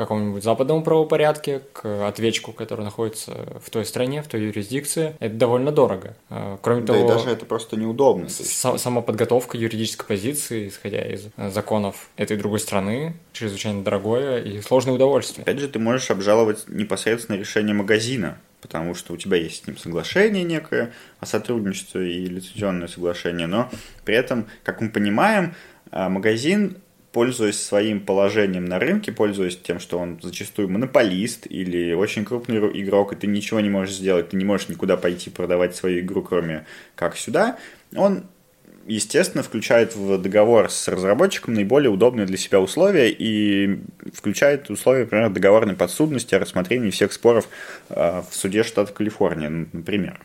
э, 0.00 0.04
в 0.04 0.08
каком-нибудь 0.08 0.42
западном 0.42 0.82
правопорядке 0.82 1.60
к 1.72 2.06
ответчику, 2.06 2.52
который 2.52 2.84
находится 2.84 3.60
в 3.62 3.70
той 3.70 3.84
стране, 3.84 4.22
в 4.22 4.28
той 4.28 4.42
юрисдикции, 4.42 5.14
это 5.20 5.34
довольно 5.34 5.72
дорого. 5.72 6.14
А, 6.28 6.58
кроме 6.62 6.82
да 6.82 6.94
того, 6.94 7.04
и 7.04 7.08
даже 7.08 7.30
это 7.30 7.44
просто 7.44 7.76
неудобно. 7.76 8.28
Сама 8.28 9.02
подготовка 9.02 9.56
юридической 9.56 10.06
позиции, 10.06 10.68
исходя 10.68 11.02
из 11.02 11.28
э, 11.36 11.50
законов 11.50 12.08
этой 12.16 12.36
другой 12.36 12.60
страны, 12.60 13.14
чрезвычайно 13.32 13.82
дорогое 13.82 14.42
и 14.42 14.60
сложное 14.60 14.94
удовольствие. 14.94 15.42
Опять 15.42 15.58
же, 15.58 15.68
ты 15.68 15.78
можешь 15.78 16.10
обжаловать 16.10 16.64
непосредственно 16.68 17.36
решение 17.36 17.74
магазина, 17.74 18.38
потому 18.60 18.94
что 18.94 19.12
у 19.14 19.16
тебя 19.16 19.36
есть 19.36 19.64
с 19.64 19.66
ним 19.66 19.76
соглашение 19.76 20.44
некое 20.44 20.92
о 21.18 21.26
сотрудничестве 21.26 22.12
и 22.12 22.26
лицензионное 22.26 22.88
соглашение, 22.88 23.46
но 23.46 23.70
при 24.04 24.14
этом, 24.14 24.46
как 24.62 24.80
мы 24.80 24.90
понимаем, 24.90 25.54
а, 25.90 26.08
магазин 26.08 26.76
пользуясь 27.12 27.60
своим 27.60 28.00
положением 28.00 28.64
на 28.64 28.78
рынке, 28.78 29.12
пользуясь 29.12 29.56
тем, 29.56 29.80
что 29.80 29.98
он 29.98 30.20
зачастую 30.22 30.68
монополист 30.68 31.46
или 31.48 31.92
очень 31.92 32.24
крупный 32.24 32.58
игрок, 32.80 33.12
и 33.12 33.16
ты 33.16 33.26
ничего 33.26 33.60
не 33.60 33.70
можешь 33.70 33.96
сделать, 33.96 34.30
ты 34.30 34.36
не 34.36 34.44
можешь 34.44 34.68
никуда 34.68 34.96
пойти 34.96 35.30
продавать 35.30 35.74
свою 35.74 36.00
игру, 36.00 36.22
кроме 36.22 36.66
как 36.94 37.16
сюда, 37.16 37.58
он 37.94 38.24
естественно, 38.86 39.42
включает 39.42 39.94
в 39.94 40.18
договор 40.18 40.70
с 40.70 40.88
разработчиком 40.88 41.54
наиболее 41.54 41.90
удобные 41.90 42.26
для 42.26 42.36
себя 42.36 42.60
условия 42.60 43.10
и 43.10 43.78
включает 44.12 44.70
условия, 44.70 45.02
например, 45.02 45.30
договорной 45.30 45.74
подсудности 45.74 46.34
о 46.34 46.38
рассмотрении 46.38 46.90
всех 46.90 47.12
споров 47.12 47.48
а, 47.88 48.24
в 48.28 48.34
суде 48.34 48.62
штата 48.62 48.92
Калифорния, 48.92 49.48
например. 49.72 50.20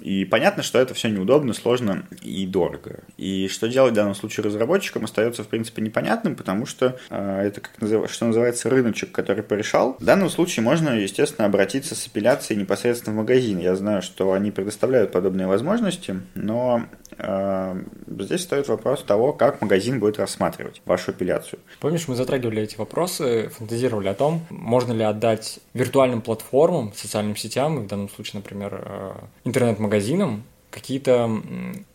И 0.00 0.24
понятно, 0.24 0.62
что 0.62 0.78
это 0.78 0.94
все 0.94 1.08
неудобно, 1.08 1.52
сложно 1.52 2.04
и 2.22 2.46
дорого. 2.46 3.00
И 3.16 3.48
что 3.48 3.68
делать 3.68 3.92
в 3.92 3.96
данном 3.96 4.14
случае 4.14 4.44
разработчикам 4.44 5.04
остается, 5.04 5.44
в 5.44 5.48
принципе, 5.48 5.82
непонятным, 5.82 6.36
потому 6.36 6.66
что 6.66 6.98
э, 7.10 7.40
это, 7.46 7.60
как 7.60 7.80
назыв... 7.80 8.10
что 8.10 8.26
называется, 8.26 8.70
рыночек, 8.70 9.12
который 9.12 9.42
порешал. 9.42 9.96
В 9.98 10.04
данном 10.04 10.30
случае 10.30 10.62
можно, 10.62 10.90
естественно, 10.90 11.46
обратиться 11.46 11.94
с 11.94 12.06
апелляцией 12.06 12.60
непосредственно 12.60 13.14
в 13.14 13.18
магазин. 13.18 13.58
Я 13.58 13.74
знаю, 13.76 14.02
что 14.02 14.32
они 14.32 14.50
предоставляют 14.50 15.12
подобные 15.12 15.46
возможности, 15.46 16.20
но 16.34 16.84
э, 17.16 17.82
здесь 18.06 18.42
стоит 18.42 18.68
вопрос 18.68 19.02
того, 19.02 19.32
как 19.32 19.60
магазин 19.60 20.00
будет 20.00 20.18
рассматривать 20.18 20.82
вашу 20.84 21.10
апелляцию. 21.10 21.58
Помнишь, 21.80 22.08
мы 22.08 22.14
затрагивали 22.14 22.62
эти 22.62 22.76
вопросы, 22.76 23.48
фантазировали 23.48 24.08
о 24.08 24.14
том, 24.14 24.46
можно 24.50 24.92
ли 24.92 25.02
отдать 25.02 25.58
виртуальным 25.74 26.22
платформам, 26.22 26.92
социальным 26.94 27.36
сетям, 27.36 27.84
в 27.84 27.86
данном 27.86 28.08
случае, 28.08 28.40
например, 28.40 28.82
э, 28.84 29.12
интернет-магазинам, 29.44 29.87
магазинам 29.88 30.44
какие-то 30.70 31.42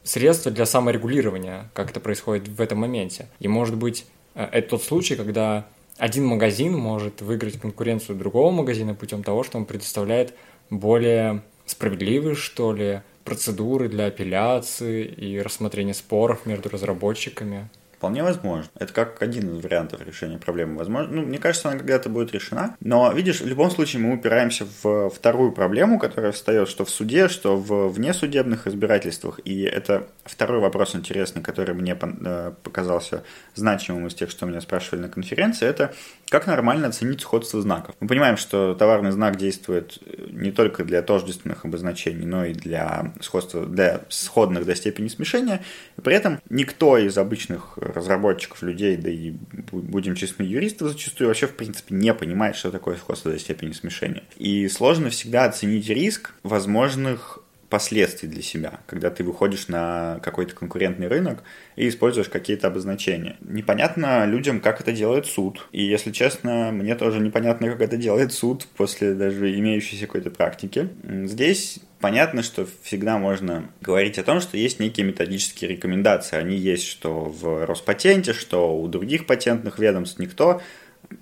средства 0.03 0.51
для 0.51 0.65
саморегулирования, 0.65 1.69
как 1.73 1.91
это 1.91 1.99
происходит 1.99 2.47
в 2.47 2.59
этом 2.59 2.79
моменте. 2.79 3.27
И 3.39 3.47
может 3.47 3.75
быть, 3.75 4.05
э, 4.33 4.47
это 4.51 4.69
тот 4.71 4.83
случай, 4.83 5.15
когда 5.15 5.67
один 5.97 6.25
магазин 6.25 6.75
может 6.75 7.21
выиграть 7.21 7.59
конкуренцию 7.59 8.17
другого 8.17 8.51
магазина 8.51 8.95
путем 8.95 9.23
того, 9.23 9.43
что 9.43 9.59
он 9.59 9.65
предоставляет 9.65 10.33
более 10.71 11.43
справедливые, 11.67 12.35
что 12.35 12.73
ли, 12.73 13.01
процедуры 13.23 13.87
для 13.89 14.07
апелляции 14.07 15.05
и 15.05 15.39
рассмотрения 15.39 15.93
споров 15.93 16.45
между 16.45 16.69
разработчиками. 16.69 17.69
Вполне 18.03 18.21
возможно. 18.21 18.69
Это 18.77 18.91
как 18.91 19.21
один 19.21 19.55
из 19.55 19.63
вариантов 19.63 20.05
решения 20.05 20.37
проблемы. 20.37 20.75
Возможно, 20.77 21.09
ну, 21.09 21.21
мне 21.21 21.37
кажется, 21.37 21.69
она 21.69 21.77
когда-то 21.77 22.09
будет 22.09 22.33
решена. 22.33 22.75
Но, 22.81 23.09
видишь, 23.13 23.39
в 23.39 23.47
любом 23.47 23.71
случае 23.71 24.01
мы 24.01 24.13
упираемся 24.13 24.67
в 24.83 25.09
вторую 25.09 25.53
проблему, 25.53 25.97
которая 25.97 26.33
встает 26.33 26.67
что 26.67 26.83
в 26.83 26.89
суде, 26.89 27.29
что 27.29 27.55
в 27.55 27.87
внесудебных 27.87 28.65
разбирательствах. 28.65 29.39
И 29.45 29.61
это 29.61 30.05
второй 30.25 30.59
вопрос 30.59 30.97
интересный, 30.97 31.41
который 31.41 31.73
мне 31.75 31.97
э, 31.97 32.51
показался 32.61 33.23
значимым 33.55 34.07
из 34.07 34.15
тех, 34.15 34.29
что 34.29 34.47
меня 34.47 34.59
спрашивали 34.59 35.03
на 35.03 35.07
конференции. 35.07 35.65
Это 35.65 35.93
как 36.33 36.47
нормально 36.47 36.87
оценить 36.87 37.21
сходство 37.21 37.61
знаков. 37.61 37.93
Мы 37.99 38.07
понимаем, 38.07 38.37
что 38.37 38.73
товарный 38.73 39.11
знак 39.11 39.37
действует 39.37 39.99
не 40.31 40.51
только 40.51 40.83
для 40.83 41.03
тождественных 41.03 41.63
обозначений, 41.63 42.25
но 42.25 42.43
и 42.43 42.55
для 42.55 43.13
сходства, 43.21 43.67
для 43.67 44.01
сходных 44.09 44.65
до 44.65 44.73
степени 44.73 45.09
смешения. 45.09 45.63
И 45.95 46.01
при 46.01 46.15
этом 46.15 46.41
никто 46.49 46.97
из 46.97 47.19
обычных 47.19 47.77
разработчиков, 47.77 48.63
людей, 48.63 48.97
да 48.97 49.11
и 49.11 49.35
будем 49.71 50.15
честны, 50.15 50.41
юристов 50.41 50.93
зачастую 50.93 51.27
вообще 51.27 51.45
в 51.45 51.53
принципе 51.55 51.93
не 51.93 52.11
понимает, 52.15 52.55
что 52.55 52.71
такое 52.71 52.95
сходство 52.95 53.31
до 53.31 53.37
степени 53.37 53.71
смешения. 53.71 54.23
И 54.37 54.67
сложно 54.69 55.11
всегда 55.11 55.43
оценить 55.43 55.87
риск 55.87 56.33
возможных 56.41 57.42
последствий 57.73 58.29
для 58.29 58.43
себя, 58.43 58.81
когда 58.85 59.09
ты 59.09 59.23
выходишь 59.23 59.67
на 59.67 60.19
какой-то 60.21 60.53
конкурентный 60.53 61.07
рынок 61.07 61.41
и 61.75 61.89
используешь 61.89 62.29
какие-то 62.29 62.67
обозначения. 62.67 63.37
Непонятно 63.41 64.27
людям, 64.27 64.59
как 64.59 64.79
это 64.79 64.91
делает 64.91 65.25
суд. 65.25 65.67
И, 65.71 65.83
если 65.83 66.11
честно, 66.11 66.69
мне 66.71 66.93
тоже 66.93 67.19
непонятно, 67.19 67.71
как 67.71 67.81
это 67.81 67.97
делает 67.97 68.31
суд 68.31 68.67
после 68.77 69.15
даже 69.15 69.57
имеющейся 69.57 70.05
какой-то 70.05 70.29
практики. 70.29 70.89
Здесь 71.03 71.79
понятно, 71.99 72.43
что 72.43 72.67
всегда 72.83 73.17
можно 73.17 73.71
говорить 73.81 74.19
о 74.19 74.23
том, 74.23 74.39
что 74.39 74.55
есть 74.55 74.79
некие 74.79 75.07
методические 75.07 75.71
рекомендации. 75.71 76.37
Они 76.37 76.55
есть 76.55 76.85
что 76.85 77.21
в 77.23 77.65
Роспатенте, 77.65 78.33
что 78.33 78.79
у 78.79 78.87
других 78.87 79.25
патентных 79.25 79.79
ведомств. 79.79 80.19
Никто 80.19 80.61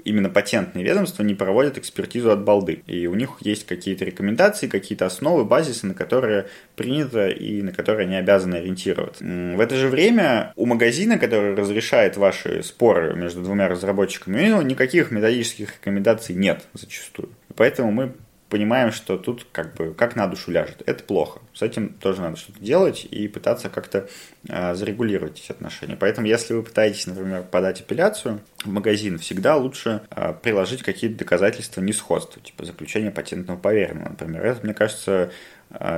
именно 0.04 0.30
патентные 0.30 0.84
ведомства 0.84 1.24
не 1.24 1.36
проводят 1.36 1.78
экспертизу 1.78 2.32
от 2.32 2.44
балды. 2.44 2.84
И 2.88 3.08
у 3.08 3.16
них 3.16 3.38
есть 3.42 3.66
какие-то 3.66 4.06
рекомендации, 4.06 4.68
какие-то 4.68 5.06
основы, 5.06 5.46
базисы, 5.46 5.86
на 5.88 5.94
которые 5.94 6.48
принято 6.76 7.30
и 7.30 7.62
на 7.62 7.72
которые 7.72 8.06
они 8.06 8.16
обязаны 8.16 8.56
ориентироваться. 8.56 9.24
В 9.24 9.60
это 9.60 9.76
же 9.76 9.88
время 9.88 10.54
у 10.56 10.66
магазина, 10.66 11.18
который 11.18 11.56
разрешает 11.56 12.18
ваши 12.18 12.64
споры 12.64 13.16
между 13.16 13.42
двумя 13.42 13.68
разработчиками, 13.68 14.64
никаких 14.64 15.12
методических 15.12 15.76
рекомендаций 15.76 16.36
нет 16.36 16.66
зачастую. 16.74 17.30
Поэтому 17.56 17.92
мы 17.92 18.14
понимаем, 18.52 18.92
что 18.92 19.18
тут 19.18 19.48
как 19.52 19.74
бы 19.76 19.94
как 19.94 20.16
на 20.16 20.28
душу 20.28 20.52
ляжет. 20.52 20.84
Это 20.86 21.04
плохо. 21.04 21.40
С 21.54 21.62
этим 21.62 21.94
тоже 21.94 22.22
надо 22.22 22.36
что-то 22.36 22.60
делать 22.60 23.08
и 23.10 23.28
пытаться 23.28 23.70
как-то 23.70 24.10
э, 24.48 24.76
зарегулировать 24.76 25.40
эти 25.40 25.52
отношения. 25.52 25.96
Поэтому, 25.96 26.28
если 26.28 26.54
вы 26.54 26.62
пытаетесь, 26.62 27.08
например, 27.08 27.44
подать 27.44 27.82
апелляцию 27.82 28.42
в 28.64 28.68
магазин, 28.70 29.18
всегда 29.18 29.56
лучше 29.56 30.02
э, 30.12 30.34
приложить 30.44 30.84
какие-то 30.84 31.18
доказательства 31.18 31.82
несходства, 31.82 32.42
типа 32.42 32.66
заключения 32.66 33.10
патентного 33.10 33.58
поверенного, 33.58 34.10
например. 34.10 34.46
Это, 34.46 34.66
мне 34.66 34.74
кажется, 34.74 35.32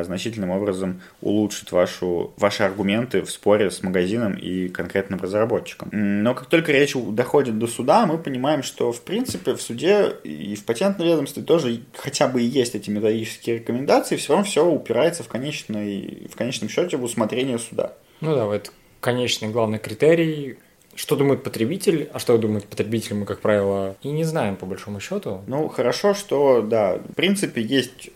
значительным 0.03 0.51
образом 0.51 1.01
улучшит 1.22 1.72
вашу, 1.72 2.34
ваши 2.38 2.63
аргументы 2.63 3.22
в 3.22 3.32
споре 3.32 3.72
с 3.72 3.82
магазином 3.84 4.34
и 4.34 4.68
конкретным 4.68 5.20
разработчиком. 5.20 5.89
Но 5.92 6.36
как 6.36 6.48
только 6.48 6.72
речь 6.72 6.94
доходит 6.96 7.58
до 7.58 7.68
суда, 7.68 8.06
мы 8.06 8.18
понимаем, 8.18 8.63
что 8.63 8.92
в 8.92 9.01
принципе 9.01 9.56
в 9.56 9.62
суде 9.62 10.13
и 10.24 10.56
в 10.56 10.63
патентном 10.65 11.08
ведомстве 11.08 11.44
тоже 11.44 11.82
хотя 11.96 12.27
бы 12.27 12.42
и 12.42 12.46
есть 12.46 12.75
эти 12.75 12.89
методические 12.89 13.60
рекомендации, 13.60 14.15
все 14.15 14.34
равно 14.34 14.46
все 14.46 14.65
упирается 14.65 15.24
в, 15.24 15.27
конечной, 15.27 16.27
в 16.32 16.36
конечном 16.36 16.70
счете 16.70 16.98
в 16.98 17.03
усмотрение 17.03 17.58
суда. 17.58 17.94
Ну 18.22 18.36
да, 18.36 18.53
это 18.56 18.72
конечный 19.00 19.50
главный 19.50 19.80
критерий, 19.80 20.58
что 20.96 21.15
думает 21.15 21.44
потребитель, 21.44 22.10
а 22.13 22.20
что 22.20 22.38
думает 22.38 22.65
потребитель, 22.65 23.15
мы, 23.15 23.25
как 23.25 23.39
правило, 23.39 23.96
и 24.03 24.10
не 24.10 24.24
знаем, 24.24 24.56
по 24.56 24.65
большому 24.65 25.00
счету. 25.00 25.42
Ну, 25.48 25.68
хорошо, 25.68 26.13
что, 26.13 26.62
да, 26.62 26.98
в 26.98 27.13
принципе, 27.15 27.62
есть 27.62 28.12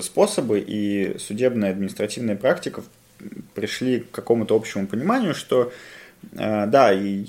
способы, 0.00 0.60
и 0.60 1.18
судебная 1.18 1.70
административная 1.70 2.36
практика 2.36 2.82
пришли 3.54 4.00
к 4.00 4.10
какому-то 4.10 4.56
общему 4.56 4.86
пониманию, 4.86 5.34
что 5.34 5.72
э, 6.32 6.66
да, 6.66 6.92
и 6.92 7.26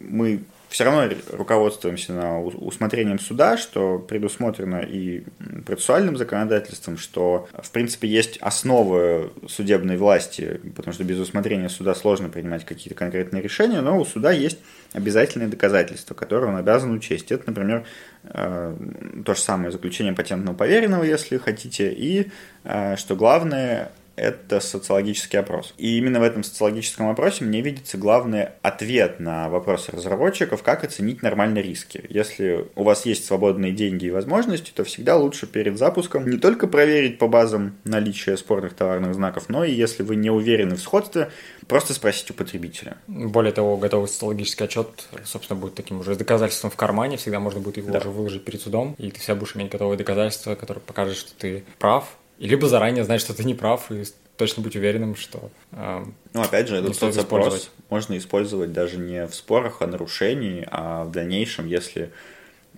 мы 0.00 0.42
все 0.68 0.84
равно 0.84 1.14
руководствуемся 1.32 2.12
на 2.12 2.40
усмотрением 2.42 3.18
суда, 3.18 3.56
что 3.56 3.98
предусмотрено 3.98 4.80
и 4.80 5.24
процессуальным 5.64 6.16
законодательством, 6.16 6.98
что, 6.98 7.48
в 7.62 7.70
принципе, 7.70 8.08
есть 8.08 8.36
основы 8.38 9.30
судебной 9.48 9.96
власти, 9.96 10.60
потому 10.74 10.92
что 10.92 11.04
без 11.04 11.18
усмотрения 11.18 11.68
суда 11.68 11.94
сложно 11.94 12.28
принимать 12.28 12.64
какие-то 12.64 12.94
конкретные 12.94 13.42
решения, 13.42 13.80
но 13.80 13.98
у 13.98 14.04
суда 14.04 14.32
есть 14.32 14.58
обязательные 14.92 15.48
доказательства, 15.48 16.14
которые 16.14 16.50
он 16.50 16.56
обязан 16.56 16.92
учесть. 16.92 17.30
Это, 17.30 17.44
например, 17.46 17.84
э, 18.24 18.76
то 19.24 19.34
же 19.34 19.40
самое 19.40 19.70
заключение 19.70 20.14
патентного 20.14 20.56
поверенного, 20.56 21.04
если 21.04 21.38
хотите, 21.38 21.92
и, 21.92 22.30
э, 22.64 22.96
что 22.96 23.14
главное, 23.14 23.92
это 24.16 24.60
социологический 24.60 25.38
опрос. 25.38 25.74
И 25.76 25.98
именно 25.98 26.20
в 26.20 26.22
этом 26.22 26.42
социологическом 26.42 27.08
опросе 27.08 27.44
мне 27.44 27.60
видится 27.60 27.98
главный 27.98 28.48
ответ 28.62 29.20
на 29.20 29.48
вопросы 29.48 29.92
разработчиков, 29.92 30.62
как 30.62 30.84
оценить 30.84 31.22
нормальные 31.22 31.62
риски. 31.62 32.04
Если 32.08 32.66
у 32.74 32.82
вас 32.82 33.06
есть 33.06 33.26
свободные 33.26 33.72
деньги 33.72 34.06
и 34.06 34.10
возможности, 34.10 34.72
то 34.74 34.84
всегда 34.84 35.16
лучше 35.16 35.46
перед 35.46 35.78
запуском 35.78 36.28
не 36.28 36.38
только 36.38 36.66
проверить 36.66 37.18
по 37.18 37.28
базам 37.28 37.76
наличие 37.84 38.36
спорных 38.36 38.74
товарных 38.74 39.14
знаков, 39.14 39.48
но 39.48 39.64
и 39.64 39.72
если 39.72 40.02
вы 40.02 40.16
не 40.16 40.30
уверены 40.30 40.76
в 40.76 40.80
сходстве, 40.80 41.30
просто 41.68 41.92
спросить 41.92 42.30
у 42.30 42.34
потребителя. 42.34 42.96
Более 43.06 43.52
того, 43.52 43.76
готовый 43.76 44.08
социологический 44.08 44.64
отчет, 44.64 45.08
собственно, 45.24 45.60
будет 45.60 45.74
таким 45.74 46.00
уже 46.00 46.16
доказательством 46.16 46.70
в 46.70 46.76
кармане, 46.76 47.16
всегда 47.16 47.40
можно 47.40 47.60
будет 47.60 47.76
его 47.76 47.92
да. 47.92 47.98
уже 47.98 48.08
выложить 48.08 48.44
перед 48.44 48.60
судом, 48.60 48.94
и 48.98 49.10
ты 49.10 49.20
всегда 49.20 49.34
будешь 49.34 49.56
иметь 49.56 49.70
готовые 49.70 49.98
доказательства, 49.98 50.54
которые 50.54 50.82
покажут, 50.82 51.16
что 51.16 51.32
ты 51.36 51.64
прав, 51.78 52.16
и 52.38 52.48
либо 52.48 52.68
заранее 52.68 53.04
знать, 53.04 53.20
что 53.20 53.34
ты 53.34 53.44
не 53.44 53.54
прав, 53.54 53.90
и 53.90 54.04
точно 54.36 54.62
быть 54.62 54.76
уверенным, 54.76 55.16
что... 55.16 55.50
Э, 55.72 56.04
ну, 56.32 56.42
опять 56.42 56.68
же, 56.68 56.76
этот 56.76 57.14
запрос. 57.14 57.70
можно 57.88 58.18
использовать 58.18 58.72
даже 58.72 58.98
не 58.98 59.26
в 59.26 59.34
спорах 59.34 59.80
о 59.82 59.86
нарушении, 59.86 60.66
а 60.70 61.04
в 61.04 61.12
дальнейшем, 61.12 61.66
если, 61.66 62.10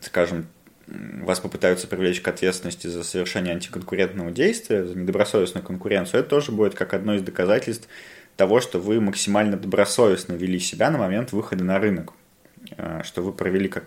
скажем, 0.01 0.47
вас 0.87 1.41
попытаются 1.41 1.87
привлечь 1.87 2.21
к 2.21 2.29
ответственности 2.29 2.87
за 2.87 3.03
совершение 3.03 3.55
антиконкурентного 3.55 4.31
действия, 4.31 4.85
за 4.85 4.97
недобросовестную 4.97 5.65
конкуренцию, 5.65 6.21
это 6.21 6.31
тоже 6.31 6.53
будет 6.53 6.75
как 6.75 6.95
одно 6.95 7.15
из 7.15 7.23
доказательств 7.23 7.89
того, 8.37 8.61
что 8.61 8.79
вы 8.79 9.01
максимально 9.01 9.57
добросовестно 9.57 10.35
вели 10.35 10.59
себя 10.61 10.91
на 10.91 10.99
момент 10.99 11.33
выхода 11.33 11.65
на 11.65 11.79
рынок, 11.79 12.13
а, 12.77 13.03
что 13.03 13.21
вы 13.23 13.33
провели 13.33 13.69
как 13.69 13.85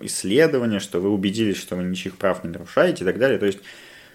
исследование, 0.00 0.80
что 0.80 1.00
вы 1.00 1.10
убедились, 1.10 1.56
что 1.56 1.76
вы 1.76 1.84
ничьих 1.84 2.16
прав 2.16 2.44
не 2.44 2.50
нарушаете 2.50 3.04
и 3.04 3.06
так 3.06 3.18
далее. 3.18 3.38
То 3.38 3.46
есть 3.46 3.60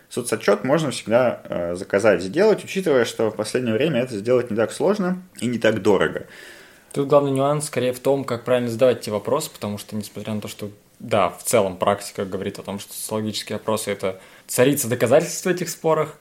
соцотчет 0.09 0.63
можно 0.63 0.91
всегда 0.91 1.41
э, 1.43 1.75
заказать, 1.75 2.21
сделать, 2.21 2.63
учитывая, 2.63 3.05
что 3.05 3.29
в 3.29 3.35
последнее 3.35 3.73
время 3.73 4.01
это 4.01 4.17
сделать 4.17 4.49
не 4.49 4.57
так 4.57 4.71
сложно 4.71 5.21
и 5.39 5.47
не 5.47 5.59
так 5.59 5.81
дорого. 5.81 6.25
Тут 6.93 7.07
главный 7.07 7.31
нюанс 7.31 7.65
скорее 7.65 7.93
в 7.93 7.99
том, 7.99 8.23
как 8.23 8.43
правильно 8.43 8.69
задавать 8.69 8.99
эти 8.99 9.09
вопросы, 9.09 9.51
потому 9.51 9.77
что, 9.77 9.95
несмотря 9.95 10.33
на 10.33 10.41
то, 10.41 10.47
что, 10.47 10.71
да, 10.99 11.29
в 11.29 11.43
целом 11.43 11.77
практика 11.77 12.25
говорит 12.25 12.59
о 12.59 12.63
том, 12.63 12.79
что 12.79 12.93
социологические 12.93 13.57
опросы– 13.57 13.91
это 13.91 14.19
царица 14.47 14.87
доказательств 14.87 15.45
в 15.45 15.49
этих 15.49 15.69
спорах, 15.69 16.17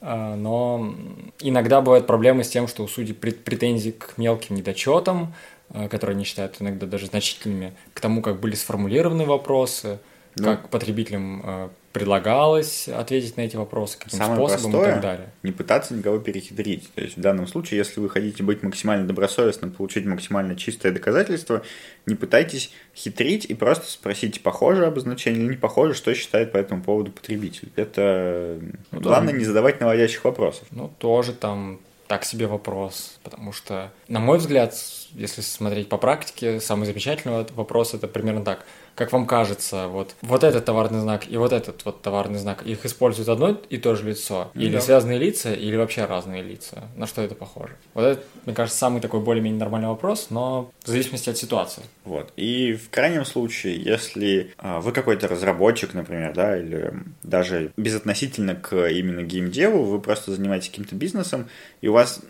э, 0.00 0.34
но 0.36 0.94
иногда 1.40 1.80
бывают 1.80 2.06
проблемы 2.06 2.44
с 2.44 2.48
тем, 2.50 2.68
что 2.68 2.84
у 2.84 2.88
судей 2.88 3.14
претензии 3.14 3.90
к 3.90 4.18
мелким 4.18 4.56
недочетам, 4.56 5.34
э, 5.70 5.88
которые 5.88 6.14
они 6.14 6.24
считают 6.24 6.56
иногда 6.60 6.86
даже 6.86 7.06
значительными, 7.06 7.72
к 7.94 8.00
тому, 8.00 8.20
как 8.20 8.38
были 8.38 8.54
сформулированы 8.54 9.24
вопросы, 9.24 9.98
ну, 10.40 10.56
как 10.56 10.68
потребителям 10.68 11.70
предлагалось 11.92 12.88
ответить 12.88 13.36
на 13.36 13.42
эти 13.42 13.56
вопросы, 13.56 13.98
каким 13.98 14.16
Самое 14.18 14.36
способом 14.36 14.72
простое, 14.72 14.90
и 14.90 14.92
так 14.92 15.02
далее. 15.02 15.28
Не 15.42 15.50
пытаться 15.50 15.94
никого 15.94 16.18
перехитрить. 16.18 16.88
То 16.94 17.02
есть 17.02 17.16
в 17.16 17.20
данном 17.20 17.48
случае, 17.48 17.78
если 17.78 17.98
вы 17.98 18.08
хотите 18.08 18.42
быть 18.44 18.62
максимально 18.62 19.06
добросовестным, 19.06 19.72
получить 19.72 20.06
максимально 20.06 20.54
чистое 20.54 20.92
доказательство, 20.92 21.62
не 22.06 22.14
пытайтесь 22.14 22.72
хитрить 22.94 23.44
и 23.44 23.54
просто 23.54 23.90
спросите, 23.90 24.38
похоже 24.38 24.86
обозначение 24.86 25.42
или 25.42 25.50
не 25.50 25.56
похоже, 25.56 25.94
что 25.94 26.14
считает 26.14 26.52
по 26.52 26.58
этому 26.58 26.82
поводу 26.82 27.10
потребитель. 27.10 27.70
Это 27.74 28.60
ну, 28.92 29.00
главное 29.00 29.32
да. 29.32 29.38
не 29.38 29.44
задавать 29.44 29.80
наводящих 29.80 30.24
вопросов. 30.24 30.68
Ну, 30.70 30.92
тоже 30.98 31.32
там 31.32 31.80
так 32.06 32.24
себе 32.24 32.48
вопрос, 32.48 33.20
потому 33.22 33.52
что, 33.52 33.92
на 34.08 34.18
мой 34.18 34.38
взгляд, 34.38 34.74
если 35.14 35.42
смотреть 35.42 35.88
по 35.88 35.96
практике, 35.96 36.60
самый 36.60 36.86
замечательный 36.86 37.46
вопрос 37.54 37.94
это 37.94 38.08
примерно 38.08 38.44
так. 38.44 38.66
Как 39.00 39.12
вам 39.12 39.24
кажется, 39.24 39.88
вот, 39.88 40.14
вот 40.20 40.44
этот 40.44 40.66
товарный 40.66 41.00
знак 41.00 41.22
и 41.26 41.38
вот 41.38 41.54
этот 41.54 41.86
вот 41.86 42.02
товарный 42.02 42.38
знак, 42.38 42.66
их 42.66 42.84
используют 42.84 43.30
одно 43.30 43.58
и 43.70 43.78
то 43.78 43.94
же 43.94 44.06
лицо? 44.06 44.50
Или 44.52 44.74
да. 44.74 44.80
связанные 44.82 45.18
лица, 45.18 45.54
или 45.54 45.74
вообще 45.74 46.04
разные 46.04 46.42
лица? 46.42 46.84
На 46.96 47.06
что 47.06 47.22
это 47.22 47.34
похоже? 47.34 47.76
Вот 47.94 48.02
это, 48.02 48.22
мне 48.44 48.54
кажется, 48.54 48.78
самый 48.78 49.00
такой 49.00 49.20
более-менее 49.20 49.58
нормальный 49.58 49.88
вопрос, 49.88 50.26
но 50.28 50.70
в 50.84 50.86
зависимости 50.86 51.30
от 51.30 51.38
ситуации. 51.38 51.82
Вот. 52.04 52.30
И 52.36 52.74
в 52.74 52.90
крайнем 52.90 53.24
случае, 53.24 53.82
если 53.82 54.52
а, 54.58 54.80
вы 54.80 54.92
какой-то 54.92 55.28
разработчик, 55.28 55.94
например, 55.94 56.34
да, 56.34 56.58
или 56.58 56.92
даже 57.22 57.72
безотносительно 57.78 58.54
к 58.54 58.86
именно 58.86 59.22
геймдеву, 59.22 59.82
вы 59.82 59.98
просто 60.02 60.32
занимаетесь 60.32 60.68
каким-то 60.68 60.94
бизнесом, 60.94 61.48
и 61.80 61.88
у 61.88 61.94
вас 61.94 62.20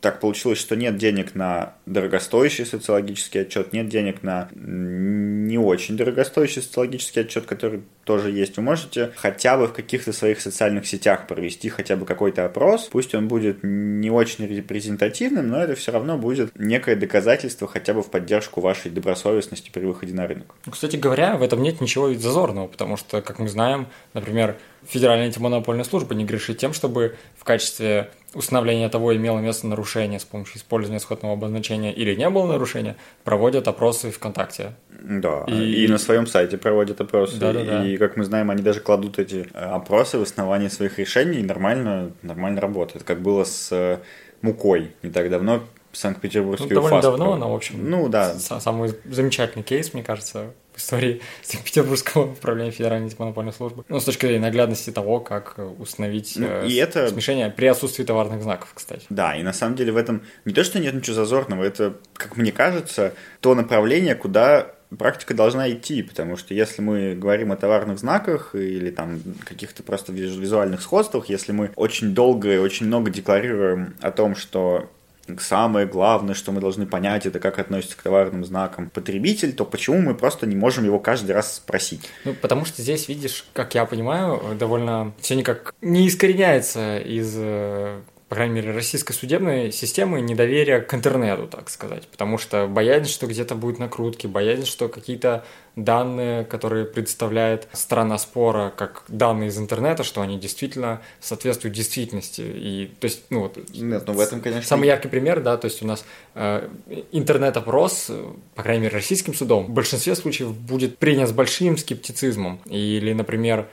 так 0.00 0.18
получилось, 0.18 0.58
что 0.58 0.74
нет 0.74 0.96
денег 0.96 1.34
на 1.34 1.74
дорогостоящий 1.86 2.64
социологический 2.64 3.42
отчет, 3.42 3.72
нет 3.72 3.88
денег 3.88 4.22
на 4.22 4.48
не 4.54 5.58
очень 5.58 5.96
дорогостоящий 5.96 6.62
социологический 6.62 7.22
отчет, 7.22 7.46
который 7.46 7.82
тоже 8.04 8.30
есть. 8.30 8.56
Вы 8.56 8.64
можете 8.64 9.12
хотя 9.16 9.56
бы 9.56 9.68
в 9.68 9.72
каких-то 9.72 10.12
своих 10.12 10.40
социальных 10.40 10.86
сетях 10.86 11.28
провести 11.28 11.68
хотя 11.68 11.94
бы 11.94 12.04
какой-то 12.04 12.44
опрос. 12.44 12.88
Пусть 12.90 13.14
он 13.14 13.28
будет 13.28 13.58
не 13.62 14.10
очень 14.10 14.46
репрезентативным, 14.46 15.48
но 15.48 15.62
это 15.62 15.76
все 15.76 15.92
равно 15.92 16.18
будет 16.18 16.50
некое 16.58 16.96
доказательство 16.96 17.68
хотя 17.68 17.94
бы 17.94 18.02
в 18.02 18.10
поддержку 18.10 18.60
вашей 18.60 18.90
добросовестности 18.90 19.70
при 19.70 19.84
выходе 19.84 20.14
на 20.14 20.26
рынок. 20.26 20.54
Кстати 20.68 20.96
говоря, 20.96 21.36
в 21.36 21.42
этом 21.42 21.62
нет 21.62 21.80
ничего 21.80 22.12
зазорного, 22.14 22.66
потому 22.66 22.96
что, 22.96 23.22
как 23.22 23.38
мы 23.38 23.48
знаем, 23.48 23.86
например, 24.14 24.56
Федеральная 24.88 25.26
антимонопольная 25.26 25.84
служба 25.84 26.14
не 26.14 26.24
грешит 26.24 26.58
тем, 26.58 26.72
чтобы 26.72 27.16
в 27.36 27.44
качестве 27.44 28.10
установления 28.34 28.88
того, 28.88 29.14
имело 29.14 29.38
место 29.38 29.66
нарушение 29.66 30.20
с 30.20 30.24
помощью 30.24 30.58
использования 30.58 31.00
сходного 31.00 31.34
обозначения 31.34 31.92
или 31.92 32.14
не 32.14 32.28
было 32.30 32.46
нарушения, 32.46 32.96
проводят 33.24 33.66
опросы 33.68 34.10
ВКонтакте. 34.10 34.74
Да, 35.02 35.44
и, 35.48 35.84
и 35.84 35.88
на 35.88 35.98
своем 35.98 36.26
сайте 36.26 36.58
проводят 36.58 37.00
опросы. 37.00 37.38
Да, 37.38 37.52
да, 37.52 37.64
да. 37.64 37.86
И, 37.86 37.96
как 37.96 38.16
мы 38.16 38.24
знаем, 38.24 38.50
они 38.50 38.62
даже 38.62 38.80
кладут 38.80 39.18
эти 39.18 39.48
э, 39.52 39.58
опросы 39.58 40.18
в 40.18 40.22
основании 40.22 40.68
своих 40.68 40.98
решений 40.98 41.38
и 41.38 41.42
нормально, 41.42 42.12
нормально 42.22 42.60
работают. 42.60 43.04
Как 43.04 43.20
было 43.20 43.44
с 43.44 43.72
э, 43.72 43.98
мукой 44.42 44.92
не 45.02 45.10
так 45.10 45.30
давно, 45.30 45.62
Санкт-Петербургский 45.92 46.68
ну, 46.68 46.74
довольно 46.74 47.02
давно, 47.02 47.36
но, 47.36 47.52
в 47.52 47.54
общем, 47.56 47.90
ну, 47.90 48.08
да. 48.08 48.34
самый 48.34 48.94
замечательный 49.06 49.64
кейс, 49.64 49.92
мне 49.92 50.04
кажется, 50.04 50.52
истории 50.80 51.20
Санкт-Петербургского 51.42 52.32
управления 52.32 52.70
Федеральной 52.70 53.06
антимонопольной 53.06 53.52
службы. 53.52 53.84
Ну, 53.88 54.00
с 54.00 54.04
точки 54.04 54.26
зрения 54.26 54.42
наглядности 54.42 54.90
того, 54.90 55.20
как 55.20 55.56
установить 55.78 56.34
ну, 56.36 56.46
э, 56.46 56.66
и 56.66 56.76
это... 56.76 57.08
смешение 57.08 57.50
при 57.50 57.66
отсутствии 57.66 58.04
товарных 58.04 58.42
знаков, 58.42 58.72
кстати. 58.74 59.06
Да, 59.08 59.36
и 59.36 59.42
на 59.42 59.52
самом 59.52 59.76
деле 59.76 59.92
в 59.92 59.96
этом 59.96 60.22
не 60.44 60.52
то, 60.52 60.64
что 60.64 60.80
нет 60.80 60.94
ничего 60.94 61.14
зазорного, 61.14 61.64
это, 61.64 61.96
как 62.14 62.36
мне 62.36 62.52
кажется, 62.52 63.14
то 63.40 63.54
направление, 63.54 64.14
куда 64.14 64.74
практика 64.98 65.34
должна 65.34 65.70
идти, 65.70 66.02
потому 66.02 66.36
что 66.36 66.54
если 66.54 66.82
мы 66.82 67.14
говорим 67.14 67.52
о 67.52 67.56
товарных 67.56 67.98
знаках 67.98 68.54
или 68.54 68.90
там 68.90 69.20
каких-то 69.44 69.82
просто 69.82 70.12
визуальных 70.12 70.82
сходствах, 70.82 71.28
если 71.28 71.52
мы 71.52 71.70
очень 71.76 72.14
долго 72.14 72.52
и 72.52 72.58
очень 72.58 72.86
много 72.86 73.10
декларируем 73.10 73.94
о 74.00 74.10
том, 74.10 74.34
что 74.34 74.90
самое 75.38 75.86
главное, 75.86 76.34
что 76.34 76.52
мы 76.52 76.60
должны 76.60 76.86
понять, 76.86 77.26
это 77.26 77.38
как 77.38 77.58
относится 77.58 77.96
к 77.96 78.02
товарным 78.02 78.44
знакам 78.44 78.90
потребитель, 78.90 79.52
то 79.52 79.64
почему 79.64 80.00
мы 80.00 80.14
просто 80.14 80.46
не 80.46 80.56
можем 80.56 80.84
его 80.84 80.98
каждый 80.98 81.32
раз 81.32 81.56
спросить? 81.56 82.08
Ну, 82.24 82.34
потому 82.34 82.64
что 82.64 82.82
здесь, 82.82 83.08
видишь, 83.08 83.44
как 83.52 83.74
я 83.74 83.84
понимаю, 83.84 84.40
довольно 84.58 85.12
все 85.20 85.34
никак 85.34 85.74
не 85.80 86.08
искореняется 86.08 86.98
из 86.98 87.34
э, 87.36 88.00
по 88.30 88.36
крайней 88.36 88.54
мере, 88.54 88.70
российской 88.70 89.12
судебной 89.12 89.72
системы 89.72 90.20
недоверия 90.20 90.80
к 90.80 90.94
интернету, 90.94 91.48
так 91.48 91.68
сказать. 91.68 92.06
Потому 92.06 92.38
что 92.38 92.68
боязнь, 92.68 93.08
что 93.08 93.26
где-то 93.26 93.56
будет 93.56 93.80
накрутки, 93.80 94.28
боязнь, 94.28 94.66
что 94.66 94.88
какие-то 94.88 95.44
данные, 95.74 96.44
которые 96.44 96.84
представляет 96.84 97.66
страна 97.72 98.18
спора, 98.18 98.72
как 98.76 99.02
данные 99.08 99.48
из 99.48 99.58
интернета, 99.58 100.04
что 100.04 100.22
они 100.22 100.38
действительно 100.38 101.02
соответствуют 101.18 101.74
действительности. 101.74 102.42
И, 102.42 102.92
то 103.00 103.06
есть, 103.06 103.24
ну 103.30 103.40
вот... 103.40 103.58
Нет, 103.74 104.04
ну 104.06 104.12
в 104.12 104.20
этом, 104.20 104.40
конечно... 104.40 104.68
Самый 104.68 104.86
яркий 104.86 105.08
пример, 105.08 105.40
да, 105.40 105.56
то 105.56 105.64
есть 105.64 105.82
у 105.82 105.86
нас 105.88 106.04
э, 106.36 106.68
интернет-опрос, 107.10 108.12
по 108.54 108.62
крайней 108.62 108.84
мере, 108.84 108.94
российским 108.94 109.34
судом, 109.34 109.66
в 109.66 109.70
большинстве 109.70 110.14
случаев 110.14 110.54
будет 110.54 110.98
принят 110.98 111.28
с 111.28 111.32
большим 111.32 111.76
скептицизмом. 111.76 112.60
Или, 112.66 113.12
например, 113.12 113.66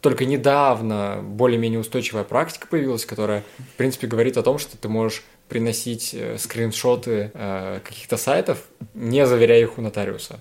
только 0.00 0.24
недавно 0.24 1.20
более-менее 1.22 1.80
устойчивая 1.80 2.24
практика 2.24 2.66
появилась, 2.66 3.04
которая, 3.04 3.44
в 3.58 3.76
принципе, 3.76 4.06
говорит 4.06 4.36
о 4.36 4.42
том, 4.42 4.58
что 4.58 4.76
ты 4.76 4.88
можешь 4.88 5.22
приносить 5.48 6.14
э, 6.14 6.38
скриншоты 6.38 7.32
э, 7.34 7.80
каких-то 7.84 8.16
сайтов, 8.16 8.64
не 8.94 9.26
заверяя 9.26 9.60
их 9.60 9.78
у 9.78 9.82
нотариуса. 9.82 10.40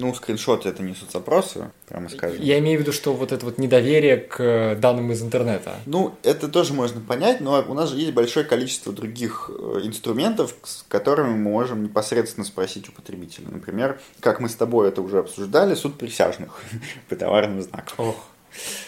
Ну, 0.00 0.14
скриншоты 0.14 0.68
это 0.68 0.80
не 0.82 0.94
соцопросы, 0.94 1.72
прямо 1.88 2.08
скажем. 2.08 2.40
Я 2.40 2.60
имею 2.60 2.78
в 2.78 2.82
виду, 2.82 2.92
что 2.92 3.14
вот 3.14 3.32
это 3.32 3.44
вот 3.44 3.58
недоверие 3.58 4.16
к 4.16 4.76
данным 4.80 5.10
из 5.10 5.22
интернета. 5.22 5.74
Ну, 5.86 6.14
это 6.22 6.46
тоже 6.46 6.72
можно 6.72 7.00
понять, 7.00 7.40
но 7.40 7.64
у 7.66 7.74
нас 7.74 7.90
же 7.90 7.96
есть 7.96 8.12
большое 8.12 8.46
количество 8.46 8.92
других 8.92 9.50
э, 9.52 9.80
инструментов, 9.82 10.54
с 10.62 10.84
которыми 10.86 11.30
мы 11.30 11.50
можем 11.50 11.82
непосредственно 11.82 12.44
спросить 12.46 12.88
у 12.88 12.92
потребителя. 12.92 13.46
Например, 13.50 14.00
как 14.20 14.38
мы 14.38 14.48
с 14.48 14.54
тобой 14.54 14.88
это 14.88 15.02
уже 15.02 15.18
обсуждали, 15.18 15.74
суд 15.74 15.98
присяжных 15.98 16.62
по 17.08 17.16
товарным 17.16 17.60
знакам. 17.60 17.94
Ох. 17.98 18.28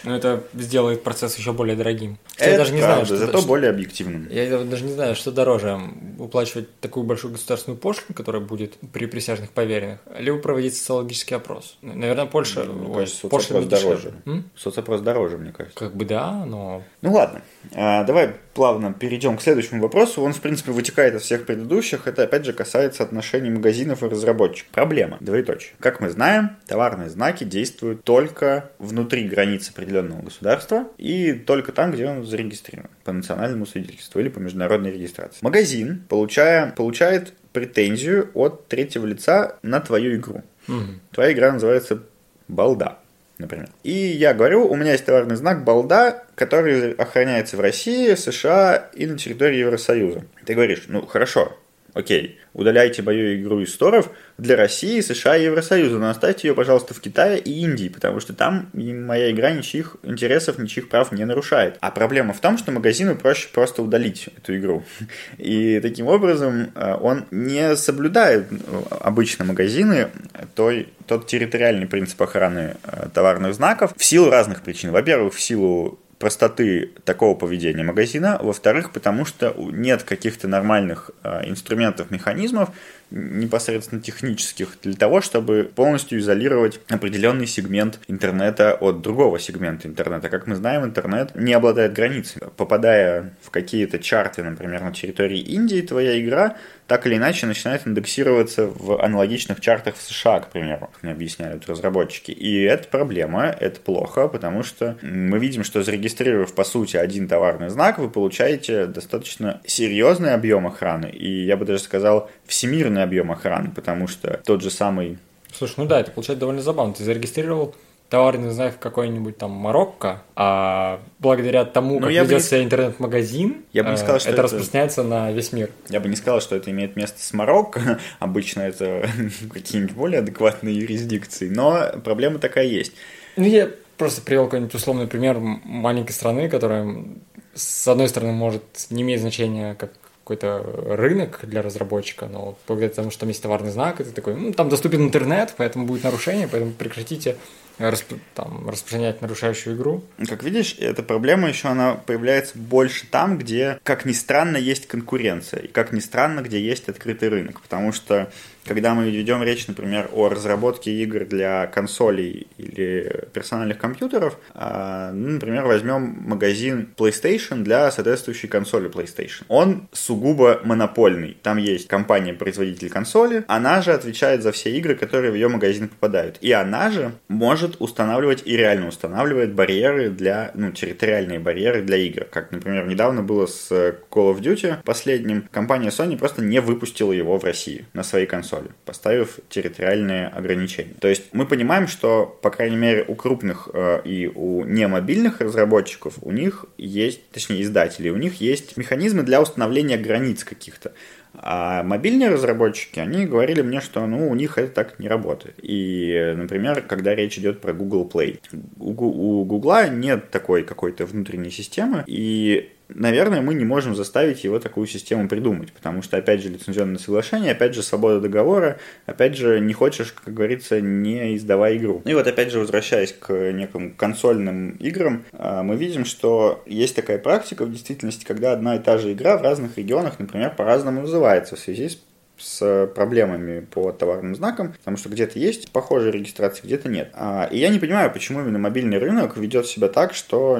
Но 0.03 0.15
это 0.15 0.43
сделает 0.53 1.03
процесс 1.03 1.37
еще 1.37 1.53
более 1.53 1.75
дорогим. 1.75 2.17
Это 2.37 2.51
я 2.51 2.57
даже 2.57 2.73
не 2.73 2.81
правда, 2.81 3.05
знаю, 3.05 3.05
что, 3.05 3.17
зато 3.17 3.37
что, 3.39 3.47
более 3.47 3.69
объективным. 3.69 4.27
Я 4.29 4.63
даже 4.63 4.83
не 4.83 4.93
знаю, 4.93 5.15
что 5.15 5.31
дороже, 5.31 5.79
уплачивать 6.17 6.79
такую 6.79 7.05
большую 7.05 7.33
государственную 7.33 7.77
пошлину, 7.79 8.13
которая 8.15 8.41
будет 8.41 8.77
при 8.91 9.05
присяжных 9.05 9.51
поверенных, 9.51 9.99
либо 10.17 10.37
проводить 10.39 10.75
социологический 10.75 11.35
опрос. 11.35 11.77
Наверное, 11.81 12.25
Польша... 12.25 12.63
Мне 12.63 12.93
кажется, 12.93 13.21
соцопрос 13.29 13.65
дороже. 13.65 14.13
М? 14.25 14.49
Соцопрос 14.55 15.01
дороже, 15.01 15.37
мне 15.37 15.51
кажется. 15.51 15.77
Как 15.77 15.95
бы 15.95 16.05
да, 16.05 16.45
но... 16.45 16.83
Ну 17.01 17.13
ладно, 17.13 17.41
давай 17.71 18.35
плавно 18.53 18.93
перейдем 18.93 19.37
к 19.37 19.41
следующему 19.41 19.81
вопросу. 19.81 20.21
Он, 20.21 20.33
в 20.33 20.41
принципе, 20.41 20.71
вытекает 20.71 21.15
из 21.15 21.21
всех 21.21 21.45
предыдущих. 21.45 22.07
Это, 22.07 22.23
опять 22.23 22.45
же, 22.45 22.53
касается 22.53 23.03
отношений 23.03 23.49
магазинов 23.49 24.03
и 24.03 24.07
разработчиков. 24.07 24.71
Проблема, 24.71 25.17
двоеточие. 25.19 25.73
Как 25.79 25.99
мы 25.99 26.09
знаем, 26.09 26.57
товарные 26.67 27.09
знаки 27.09 27.43
действуют 27.43 28.03
только 28.03 28.71
внутри 28.79 29.27
границ 29.27 29.69
определенного 29.69 30.21
государства 30.21 30.87
и 30.97 31.33
только 31.33 31.71
там, 31.71 31.91
где 31.91 32.07
он 32.07 32.25
зарегистрирован 32.25 32.89
по 33.03 33.11
национальному 33.11 33.65
свидетельству 33.65 34.19
или 34.19 34.29
по 34.29 34.39
международной 34.39 34.91
регистрации. 34.91 35.39
Магазин, 35.41 36.03
получая, 36.09 36.71
получает 36.71 37.33
претензию 37.53 38.31
от 38.33 38.67
третьего 38.67 39.05
лица 39.05 39.57
на 39.61 39.79
твою 39.81 40.15
игру. 40.15 40.43
Угу. 40.67 40.85
Твоя 41.11 41.33
игра 41.33 41.51
называется 41.51 42.03
«Балда» 42.47 42.99
например. 43.41 43.69
И 43.83 43.91
я 43.91 44.33
говорю, 44.33 44.67
у 44.67 44.75
меня 44.75 44.93
есть 44.93 45.05
товарный 45.05 45.35
знак 45.35 45.63
«Балда», 45.63 46.23
который 46.35 46.93
охраняется 46.93 47.57
в 47.57 47.59
России, 47.59 48.15
США 48.15 48.89
и 48.93 49.05
на 49.05 49.17
территории 49.17 49.57
Евросоюза. 49.57 50.23
Ты 50.45 50.53
говоришь, 50.53 50.85
ну 50.87 51.05
хорошо, 51.05 51.57
окей, 51.93 52.39
удаляйте 52.53 53.01
мою 53.01 53.35
игру 53.41 53.61
из 53.61 53.73
сторов 53.73 54.09
для 54.37 54.55
России, 54.55 55.01
США 55.01 55.37
и 55.37 55.45
Евросоюза, 55.45 55.97
но 55.97 56.09
оставьте 56.09 56.47
ее, 56.47 56.55
пожалуйста, 56.55 56.93
в 56.93 57.01
Китае 57.01 57.39
и 57.39 57.61
Индии, 57.61 57.89
потому 57.89 58.19
что 58.19 58.33
там 58.33 58.69
моя 58.73 59.31
игра 59.31 59.51
ничьих 59.51 59.97
интересов, 60.03 60.57
ничьих 60.57 60.89
прав 60.89 61.11
не 61.11 61.25
нарушает. 61.25 61.77
А 61.81 61.91
проблема 61.91 62.33
в 62.33 62.39
том, 62.39 62.57
что 62.57 62.71
магазину 62.71 63.15
проще 63.15 63.49
просто 63.53 63.81
удалить 63.81 64.29
эту 64.37 64.57
игру. 64.57 64.83
И 65.37 65.79
таким 65.79 66.07
образом 66.07 66.71
э, 66.75 66.95
он 66.99 67.25
не 67.31 67.75
соблюдает 67.75 68.47
э, 68.51 68.55
обычно 69.01 69.45
магазины 69.45 70.09
той, 70.55 70.89
тот 71.07 71.27
территориальный 71.27 71.87
принцип 71.87 72.21
охраны 72.21 72.75
э, 72.83 73.09
товарных 73.13 73.53
знаков 73.53 73.93
в 73.95 74.03
силу 74.03 74.29
разных 74.29 74.61
причин. 74.61 74.91
Во-первых, 74.91 75.33
в 75.33 75.41
силу 75.41 75.99
простоты 76.21 76.91
такого 77.03 77.35
поведения 77.35 77.83
магазина, 77.83 78.39
во-вторых, 78.41 78.91
потому 78.91 79.25
что 79.25 79.55
нет 79.57 80.03
каких-то 80.03 80.47
нормальных 80.47 81.09
э, 81.23 81.49
инструментов, 81.49 82.11
механизмов, 82.11 82.69
непосредственно 83.11 84.01
технических, 84.01 84.77
для 84.81 84.93
того, 84.93 85.21
чтобы 85.21 85.69
полностью 85.75 86.19
изолировать 86.19 86.79
определенный 86.89 87.45
сегмент 87.45 87.99
интернета 88.07 88.73
от 88.73 89.01
другого 89.01 89.39
сегмента 89.39 89.87
интернета. 89.87 90.29
Как 90.29 90.47
мы 90.47 90.55
знаем, 90.55 90.85
интернет 90.85 91.35
не 91.35 91.53
обладает 91.53 91.93
границами. 91.93 92.49
Попадая 92.57 93.33
в 93.41 93.51
какие-то 93.51 93.99
чарты, 93.99 94.43
например, 94.43 94.81
на 94.81 94.91
территории 94.91 95.39
Индии, 95.39 95.81
твоя 95.81 96.19
игра 96.19 96.57
так 96.91 97.07
или 97.07 97.15
иначе 97.15 97.45
начинает 97.45 97.87
индексироваться 97.87 98.67
в 98.67 99.01
аналогичных 99.01 99.61
чартах 99.61 99.95
в 99.95 100.01
США, 100.01 100.41
к 100.41 100.51
примеру, 100.51 100.89
как 100.91 101.03
мне 101.03 101.13
объясняют 101.13 101.65
разработчики. 101.69 102.31
И 102.31 102.63
это 102.63 102.89
проблема, 102.89 103.45
это 103.45 103.79
плохо, 103.79 104.27
потому 104.27 104.61
что 104.63 104.97
мы 105.01 105.39
видим, 105.39 105.63
что 105.63 105.83
зарегистрировав 105.83 106.53
по 106.53 106.65
сути 106.65 106.97
один 106.97 107.29
товарный 107.29 107.69
знак, 107.69 107.97
вы 107.97 108.09
получаете 108.09 108.87
достаточно 108.87 109.61
серьезный 109.65 110.33
объем 110.33 110.67
охраны, 110.67 111.05
и 111.05 111.45
я 111.45 111.55
бы 111.55 111.63
даже 111.63 111.81
сказал 111.81 112.29
всемирный 112.45 113.00
объем 113.01 113.31
охраны, 113.31 113.71
потому 113.71 114.07
что 114.07 114.41
тот 114.45 114.61
же 114.61 114.69
самый 114.69 115.17
Слушай, 115.53 115.75
ну 115.77 115.85
да, 115.85 115.99
это 115.99 116.11
получается 116.11 116.39
довольно 116.39 116.61
забавно. 116.61 116.93
Ты 116.93 117.03
зарегистрировал 117.03 117.75
товарный 118.09 118.49
знак 118.49 118.77
какой-нибудь 118.77 119.37
там 119.37 119.51
Марокко, 119.51 120.21
а 120.35 120.99
благодаря 121.19 121.63
тому, 121.63 121.95
ну, 121.95 122.07
как 122.07 122.09
ведется 122.09 122.57
не... 122.57 122.65
интернет-магазин, 122.65 123.63
я 123.71 123.83
бы 123.83 123.91
не 123.91 123.97
сказал, 123.97 124.19
что 124.19 124.29
это, 124.29 124.41
это 124.41 124.41
распространяется 124.43 125.03
на 125.03 125.31
весь 125.31 125.53
мир. 125.53 125.69
Я 125.87 126.01
бы 126.01 126.09
не 126.09 126.17
сказал, 126.17 126.41
что 126.41 126.57
это 126.57 126.71
имеет 126.71 126.97
место 126.97 127.23
с 127.23 127.31
Марокко. 127.31 127.99
Обычно 128.19 128.61
это 128.61 129.09
какие-нибудь 129.53 129.95
более 129.95 130.19
адекватные 130.19 130.77
юрисдикции, 130.77 131.47
но 131.47 131.91
проблема 132.03 132.39
такая 132.39 132.65
есть. 132.65 132.91
Ну, 133.37 133.45
я 133.45 133.69
просто 133.97 134.21
привел 134.21 134.45
какой-нибудь 134.45 134.75
условный 134.75 135.07
пример 135.07 135.39
маленькой 135.39 136.11
страны, 136.11 136.49
которая, 136.49 137.05
с 137.53 137.87
одной 137.87 138.09
стороны, 138.09 138.33
может 138.33 138.63
не 138.89 139.03
иметь 139.03 139.21
значения 139.21 139.75
как 139.75 139.91
какой-то 140.31 140.95
рынок 140.95 141.41
для 141.43 141.61
разработчика, 141.61 142.27
но 142.27 142.57
благодаря 142.67 142.93
тому, 142.93 143.11
что 143.11 143.21
там 143.21 143.29
есть 143.29 143.41
товарный 143.41 143.71
знак, 143.71 143.99
это 143.99 144.11
такой, 144.11 144.35
ну, 144.35 144.53
там 144.53 144.69
доступен 144.69 145.03
интернет, 145.03 145.53
поэтому 145.57 145.85
будет 145.85 146.03
нарушение, 146.03 146.47
поэтому 146.47 146.71
прекратите 146.71 147.35
расп... 147.77 148.13
там, 148.33 148.69
распространять 148.69 149.21
нарушающую 149.21 149.75
игру. 149.75 150.03
Как 150.29 150.43
видишь, 150.43 150.77
эта 150.79 151.03
проблема 151.03 151.49
еще 151.49 151.67
она 151.67 151.95
появляется 151.95 152.57
больше 152.57 153.07
там, 153.07 153.37
где, 153.37 153.79
как 153.83 154.05
ни 154.05 154.13
странно, 154.13 154.55
есть 154.55 154.87
конкуренция, 154.87 155.63
и 155.63 155.67
как 155.67 155.91
ни 155.91 155.99
странно, 155.99 156.41
где 156.41 156.61
есть 156.61 156.87
открытый 156.87 157.27
рынок, 157.27 157.59
потому 157.61 157.91
что 157.91 158.31
когда 158.65 158.93
мы 158.93 159.09
ведем 159.09 159.43
речь, 159.43 159.67
например, 159.67 160.09
о 160.13 160.29
разработке 160.29 160.91
игр 160.91 161.25
для 161.25 161.67
консолей 161.67 162.47
или 162.57 163.25
персональных 163.33 163.77
компьютеров, 163.77 164.37
а, 164.53 165.11
ну, 165.11 165.31
например, 165.31 165.65
возьмем 165.65 166.17
магазин 166.21 166.89
PlayStation 166.95 167.63
для 167.63 167.91
соответствующей 167.91 168.47
консоли 168.47 168.89
PlayStation. 168.89 169.43
Он 169.47 169.87
сугубо 169.91 170.61
монопольный. 170.63 171.37
Там 171.41 171.57
есть 171.57 171.87
компания-производитель 171.87 172.89
консоли, 172.89 173.43
она 173.47 173.81
же 173.81 173.93
отвечает 173.93 174.43
за 174.43 174.51
все 174.51 174.71
игры, 174.71 174.95
которые 174.95 175.31
в 175.31 175.35
ее 175.35 175.47
магазин 175.47 175.87
попадают. 175.89 176.37
И 176.41 176.51
она 176.51 176.91
же 176.91 177.13
может 177.27 177.77
устанавливать 177.79 178.43
и 178.45 178.55
реально 178.55 178.87
устанавливает 178.87 179.53
барьеры 179.53 180.09
для, 180.09 180.51
ну, 180.53 180.71
территориальные 180.71 181.39
барьеры 181.39 181.81
для 181.81 181.97
игр. 181.97 182.25
Как, 182.25 182.51
например, 182.51 182.87
недавно 182.87 183.23
было 183.23 183.47
с 183.47 183.71
Call 183.71 184.33
of 184.33 184.39
Duty 184.39 184.77
последним. 184.83 185.47
Компания 185.51 185.89
Sony 185.89 186.17
просто 186.17 186.41
не 186.41 186.59
выпустила 186.59 187.11
его 187.11 187.37
в 187.37 187.43
России 187.43 187.85
на 187.93 188.03
своей 188.03 188.25
консоли 188.25 188.50
консоли, 188.51 188.71
поставив 188.85 189.39
территориальные 189.49 190.27
ограничения. 190.27 190.93
То 190.99 191.07
есть 191.07 191.33
мы 191.33 191.45
понимаем, 191.45 191.87
что, 191.87 192.25
по 192.41 192.49
крайней 192.49 192.75
мере, 192.75 193.05
у 193.07 193.15
крупных 193.15 193.69
э, 193.73 194.01
и 194.03 194.27
у 194.27 194.63
немобильных 194.65 195.41
разработчиков 195.41 196.15
у 196.21 196.31
них 196.31 196.65
есть, 196.77 197.29
точнее, 197.31 197.61
издателей, 197.61 198.11
у 198.11 198.17
них 198.17 198.41
есть 198.41 198.77
механизмы 198.77 199.23
для 199.23 199.41
установления 199.41 199.97
границ 199.97 200.43
каких-то. 200.43 200.93
А 201.33 201.83
мобильные 201.83 202.29
разработчики, 202.29 202.99
они 202.99 203.25
говорили 203.25 203.61
мне, 203.61 203.79
что 203.79 204.05
ну, 204.05 204.29
у 204.29 204.35
них 204.35 204.57
это 204.57 204.73
так 204.73 204.99
не 204.99 205.07
работает. 205.07 205.55
И, 205.61 206.33
например, 206.35 206.81
когда 206.81 207.15
речь 207.15 207.37
идет 207.37 207.61
про 207.61 207.71
Google 207.73 208.09
Play. 208.11 208.39
У, 208.77 208.91
у 208.91 209.45
Google 209.45 209.91
нет 209.91 210.29
такой 210.29 210.63
какой-то 210.63 211.05
внутренней 211.05 211.51
системы, 211.51 212.03
и 212.05 212.71
наверное, 212.95 213.41
мы 213.41 213.53
не 213.53 213.65
можем 213.65 213.95
заставить 213.95 214.43
его 214.43 214.59
такую 214.59 214.87
систему 214.87 215.27
придумать, 215.27 215.71
потому 215.73 216.01
что, 216.01 216.17
опять 216.17 216.41
же, 216.41 216.49
лицензионное 216.49 216.97
соглашение, 216.97 217.51
опять 217.51 217.73
же, 217.73 217.83
свобода 217.83 218.19
договора, 218.19 218.77
опять 219.05 219.35
же, 219.35 219.59
не 219.59 219.73
хочешь, 219.73 220.11
как 220.11 220.33
говорится, 220.33 220.81
не 220.81 221.35
издавай 221.35 221.77
игру. 221.77 222.01
И 222.05 222.13
вот, 222.13 222.27
опять 222.27 222.51
же, 222.51 222.59
возвращаясь 222.59 223.13
к 223.13 223.33
неким 223.51 223.91
консольным 223.91 224.71
играм, 224.79 225.23
а, 225.33 225.63
мы 225.63 225.75
видим, 225.75 226.05
что 226.05 226.63
есть 226.65 226.95
такая 226.95 227.17
практика 227.17 227.65
в 227.65 227.71
действительности, 227.71 228.25
когда 228.25 228.53
одна 228.53 228.75
и 228.75 228.79
та 228.79 228.97
же 228.97 229.13
игра 229.13 229.37
в 229.37 229.41
разных 229.41 229.77
регионах, 229.77 230.19
например, 230.19 230.53
по-разному 230.55 231.01
называется 231.01 231.55
в 231.55 231.59
связи 231.59 231.89
с 231.89 231.97
с 232.41 232.87
проблемами 232.95 233.61
по 233.61 233.91
товарным 233.91 234.35
знакам, 234.35 234.73
потому 234.73 234.97
что 234.97 235.09
где-то 235.09 235.39
есть 235.39 235.71
похожие 235.71 236.11
регистрации, 236.11 236.63
где-то 236.63 236.89
нет. 236.89 237.11
А, 237.13 237.47
и 237.51 237.57
я 237.57 237.69
не 237.69 237.79
понимаю, 237.79 238.11
почему 238.11 238.41
именно 238.41 238.59
мобильный 238.59 238.97
рынок 238.97 239.37
ведет 239.37 239.67
себя 239.67 239.87
так, 239.87 240.13
что 240.13 240.57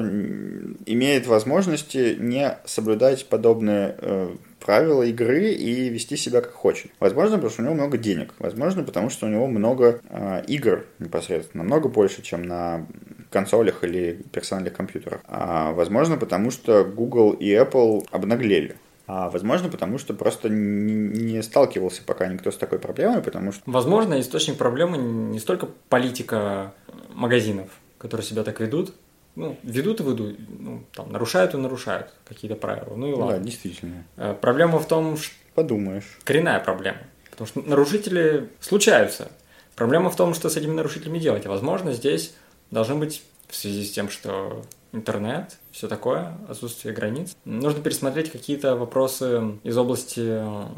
имеет 0.86 1.26
возможности 1.26 2.16
не 2.18 2.56
соблюдать 2.64 3.26
подобные 3.26 3.96
э, 3.98 4.34
правила 4.64 5.02
игры 5.02 5.50
и 5.50 5.88
вести 5.88 6.16
себя 6.16 6.40
как 6.40 6.52
хочет. 6.52 6.90
Возможно, 7.00 7.36
потому 7.36 7.50
что 7.50 7.62
у 7.62 7.64
него 7.64 7.74
много 7.74 7.98
денег. 7.98 8.34
Возможно, 8.38 8.84
потому 8.84 9.10
что 9.10 9.26
у 9.26 9.28
него 9.28 9.46
много 9.46 10.00
э, 10.08 10.44
игр 10.46 10.86
непосредственно. 10.98 11.64
Намного 11.64 11.88
больше, 11.88 12.22
чем 12.22 12.42
на 12.42 12.86
консолях 13.30 13.82
или 13.82 14.20
персональных 14.32 14.74
компьютерах. 14.74 15.20
А, 15.26 15.72
возможно, 15.72 16.16
потому 16.16 16.50
что 16.50 16.84
Google 16.84 17.32
и 17.32 17.48
Apple 17.50 18.06
обнаглели. 18.10 18.76
А 19.06 19.30
возможно, 19.30 19.68
потому 19.68 19.98
что 19.98 20.14
просто 20.14 20.48
не 20.48 21.42
сталкивался 21.42 22.02
пока 22.04 22.26
никто 22.28 22.50
с 22.50 22.56
такой 22.56 22.78
проблемой, 22.78 23.22
потому 23.22 23.52
что... 23.52 23.62
Возможно, 23.66 24.20
источник 24.20 24.56
проблемы 24.56 24.96
не 24.98 25.38
столько 25.40 25.68
политика 25.88 26.72
магазинов, 27.14 27.68
которые 27.98 28.24
себя 28.24 28.44
так 28.44 28.60
ведут, 28.60 28.94
ну, 29.34 29.56
ведут 29.62 30.00
и 30.00 30.04
ведут, 30.04 30.36
ну, 30.58 30.84
там, 30.92 31.10
нарушают 31.10 31.54
и 31.54 31.56
нарушают 31.56 32.12
какие-то 32.26 32.56
правила, 32.56 32.94
ну 32.94 33.08
и 33.08 33.12
ладно. 33.12 33.38
Да, 33.38 33.42
действительно. 33.42 34.04
Э, 34.16 34.36
проблема 34.38 34.78
в 34.78 34.86
том, 34.86 35.16
что... 35.16 35.34
Подумаешь. 35.54 36.18
Коренная 36.24 36.60
проблема, 36.60 36.98
потому 37.30 37.46
что 37.46 37.60
нарушители 37.62 38.50
случаются. 38.60 39.30
Проблема 39.74 40.10
в 40.10 40.16
том, 40.16 40.34
что 40.34 40.48
с 40.48 40.56
этими 40.56 40.72
нарушителями 40.72 41.18
делать. 41.18 41.46
возможно, 41.46 41.92
здесь 41.92 42.34
должны 42.70 42.94
быть 42.94 43.22
в 43.48 43.56
связи 43.56 43.84
с 43.84 43.90
тем, 43.90 44.10
что 44.10 44.62
интернет, 44.92 45.58
все 45.70 45.88
такое, 45.88 46.32
отсутствие 46.48 46.94
границ. 46.94 47.36
Нужно 47.44 47.82
пересмотреть 47.82 48.30
какие-то 48.30 48.76
вопросы 48.76 49.58
из 49.64 49.76
области 49.76 50.20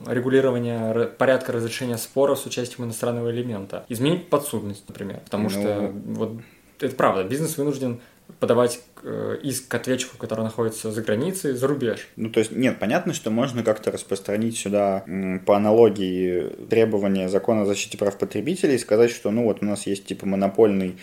регулирования 0.08 1.06
порядка 1.18 1.52
разрешения 1.52 1.98
споров 1.98 2.38
с 2.38 2.46
участием 2.46 2.84
иностранного 2.84 3.30
элемента. 3.30 3.84
Изменить 3.88 4.28
подсудность, 4.28 4.84
например, 4.88 5.20
потому 5.24 5.44
ну... 5.44 5.50
что 5.50 5.92
вот 6.06 6.32
это 6.80 6.94
правда, 6.94 7.24
бизнес 7.24 7.56
вынужден 7.56 8.00
подавать 8.40 8.80
э, 9.02 9.38
иск 9.42 9.68
к 9.68 9.74
ответчику, 9.74 10.16
который 10.16 10.42
находится 10.44 10.90
за 10.90 11.02
границей, 11.02 11.52
за 11.52 11.66
рубеж. 11.66 12.08
Ну, 12.16 12.30
то 12.30 12.40
есть, 12.40 12.52
нет, 12.52 12.78
понятно, 12.78 13.12
что 13.12 13.30
можно 13.30 13.62
как-то 13.62 13.90
распространить 13.90 14.56
сюда 14.56 15.04
по 15.44 15.56
аналогии 15.56 16.50
требования 16.70 17.28
закона 17.28 17.62
о 17.62 17.66
защите 17.66 17.98
прав 17.98 18.16
потребителей 18.16 18.76
и 18.76 18.78
сказать, 18.78 19.10
что, 19.10 19.30
ну, 19.30 19.44
вот 19.44 19.62
у 19.62 19.66
нас 19.66 19.86
есть, 19.86 20.06
типа, 20.06 20.26
монопольный 20.26 20.96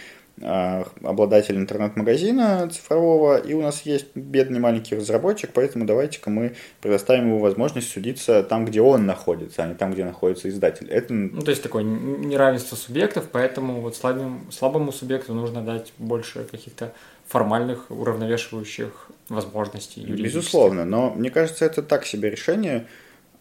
обладатель 0.43 1.56
интернет-магазина 1.56 2.69
цифрового, 2.69 3.38
и 3.38 3.54
у 3.54 3.62
нас 3.62 3.82
есть 3.84 4.08
бедный 4.15 4.60
маленький 4.60 4.95
разработчик, 4.95 5.51
поэтому 5.54 5.86
давайте-ка 5.86 6.30
мы 6.30 6.56
предоставим 6.82 7.27
ему 7.27 7.39
возможность 7.39 7.91
судиться 7.91 8.43
там, 8.43 8.65
где 8.65 8.82
он 8.82 9.06
находится, 9.06 9.63
а 9.63 9.67
не 9.67 9.75
там, 9.75 9.93
где 9.93 10.04
находится 10.04 10.49
издатель. 10.49 10.89
Это... 10.89 11.13
Ну, 11.13 11.41
то 11.41 11.51
есть 11.51 11.63
такое 11.63 11.84
неравенство 11.84 12.75
субъектов, 12.75 13.27
поэтому 13.32 13.82
вот 13.82 13.95
слабым, 13.95 14.51
слабому 14.51 14.91
субъекту 14.91 15.34
нужно 15.34 15.62
дать 15.62 15.93
больше 15.97 16.43
каких-то 16.43 16.93
формальных 17.27 17.89
уравновешивающих 17.89 19.10
возможностей. 19.30 20.06
Безусловно, 20.06 20.86
но 20.86 21.12
мне 21.12 21.30
кажется, 21.30 21.65
это 21.65 21.82
так 21.82 22.06
себе 22.06 22.30
решение, 22.30 22.88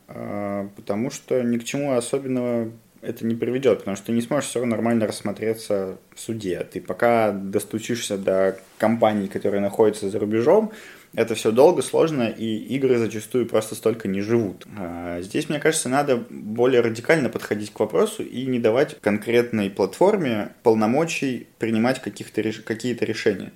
а, 0.07 0.69
потому 0.77 1.11
что 1.11 1.43
ни 1.43 1.59
к 1.59 1.65
чему 1.65 1.95
особенного 1.95 2.71
это 3.03 3.27
не 3.27 3.35
приведет, 3.35 3.81
потому 3.81 3.97
что 3.97 4.07
ты 4.07 4.13
не 4.13 4.23
сможешь 4.23 4.51
все 4.51 4.61
равно 4.61 4.77
нормально 4.77 5.07
рассмотреться 5.07 5.99
в 6.15 6.21
суде. 6.21 6.67
Ты 6.71 6.81
пока 6.81 7.33
достучишься 7.33 8.19
до 8.19 8.59
компаний, 8.79 9.29
которые 9.29 9.61
находятся 9.61 10.11
за 10.11 10.19
рубежом, 10.19 10.73
это 11.15 11.35
все 11.35 11.51
долго, 11.51 11.83
сложно, 11.83 12.29
и 12.29 12.57
игры 12.77 12.97
зачастую 12.97 13.47
просто 13.47 13.75
столько 13.75 14.07
не 14.07 14.21
живут. 14.21 14.67
А 14.79 15.21
здесь, 15.21 15.49
мне 15.49 15.59
кажется, 15.59 15.89
надо 15.89 16.17
более 16.31 16.83
радикально 16.83 17.29
подходить 17.29 17.73
к 17.73 17.81
вопросу 17.81 18.23
и 18.23 18.47
не 18.47 18.61
давать 18.61 18.97
конкретной 19.01 19.71
платформе 19.71 20.53
полномочий 20.63 21.49
принимать 21.61 22.01
каких-то, 22.01 22.43
какие-то 22.65 23.05
решения 23.05 23.53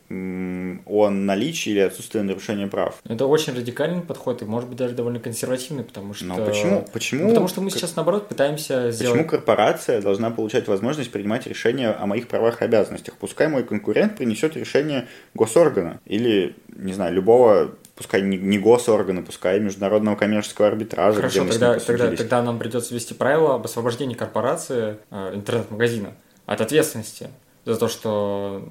о 0.87 1.09
наличии 1.09 1.71
или 1.71 1.81
отсутствии 1.81 2.21
нарушения 2.21 2.67
прав. 2.67 3.01
Это 3.09 3.27
очень 3.27 3.55
радикальный 3.55 4.03
подход 4.03 4.43
и, 4.43 4.45
может 4.45 4.69
быть, 4.69 4.77
даже 4.77 4.95
довольно 4.95 5.21
консервативный, 5.21 5.85
потому 5.85 6.13
что... 6.13 6.27
Но 6.27 6.37
почему? 6.45 6.87
почему 6.93 7.29
потому 7.31 7.49
что 7.49 7.63
мы 7.63 7.71
сейчас, 7.71 7.97
наоборот, 7.97 8.29
пытаемся 8.29 8.91
сделать... 8.91 9.15
Почему 9.15 9.29
корпорация 9.29 10.03
должна 10.03 10.31
получать 10.31 10.69
возможность 10.69 11.11
принимать 11.11 11.47
решения 11.47 11.89
о 11.89 12.05
моих 12.05 12.29
правах 12.29 12.61
и 12.61 12.67
обязанностях? 12.67 13.15
Пускай 13.15 13.49
мой 13.49 13.65
конкурент 13.65 14.19
принесет 14.19 14.55
решение 14.55 15.09
госоргана 15.33 15.99
или, 16.05 16.55
не 16.77 16.93
знаю, 16.93 17.15
любого 17.15 17.75
пускай 17.97 18.21
не, 18.21 18.37
не 18.37 18.59
госоргана, 18.59 19.23
пускай 19.23 19.61
международного 19.61 20.17
коммерческого 20.17 20.69
арбитража. 20.69 21.17
Хорошо, 21.17 21.47
тогда, 21.47 21.79
тогда, 21.79 22.11
тогда 22.15 22.43
нам 22.43 22.59
придется 22.59 22.93
ввести 22.93 23.15
правила 23.15 23.55
об 23.55 23.65
освобождении 23.65 24.15
корпорации 24.15 24.99
э, 25.11 25.35
интернет-магазина 25.35 26.13
от 26.45 26.61
ответственности 26.61 27.31
за 27.65 27.77
то, 27.77 27.89
что 27.89 28.69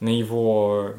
на 0.00 0.08
его 0.08 0.94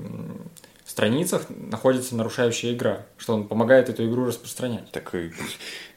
страницах 0.85 1.47
находится 1.49 2.15
нарушающая 2.15 2.73
игра, 2.73 3.05
что 3.17 3.33
он 3.33 3.47
помогает 3.47 3.89
эту 3.89 4.07
игру 4.07 4.25
распространять. 4.25 4.91
Так 4.91 5.15
и 5.15 5.31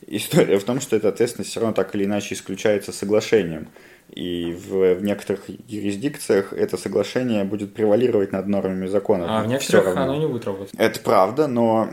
история 0.06 0.58
в 0.58 0.64
том, 0.64 0.80
что 0.80 0.96
эта 0.96 1.08
ответственность 1.08 1.50
все 1.50 1.60
равно 1.60 1.74
так 1.74 1.94
или 1.94 2.04
иначе 2.04 2.34
исключается 2.34 2.92
соглашением. 2.92 3.68
И 4.10 4.52
в, 4.52 4.94
в 4.94 5.02
некоторых 5.02 5.48
юрисдикциях 5.48 6.52
это 6.52 6.76
соглашение 6.76 7.42
будет 7.44 7.74
превалировать 7.74 8.32
над 8.32 8.46
нормами 8.46 8.86
закона. 8.86 9.38
А 9.38 9.42
в 9.42 9.46
некоторых 9.46 9.96
оно 9.96 10.16
не 10.16 10.26
будет 10.26 10.44
работать. 10.44 10.74
Это 10.76 11.00
правда, 11.00 11.46
но 11.46 11.90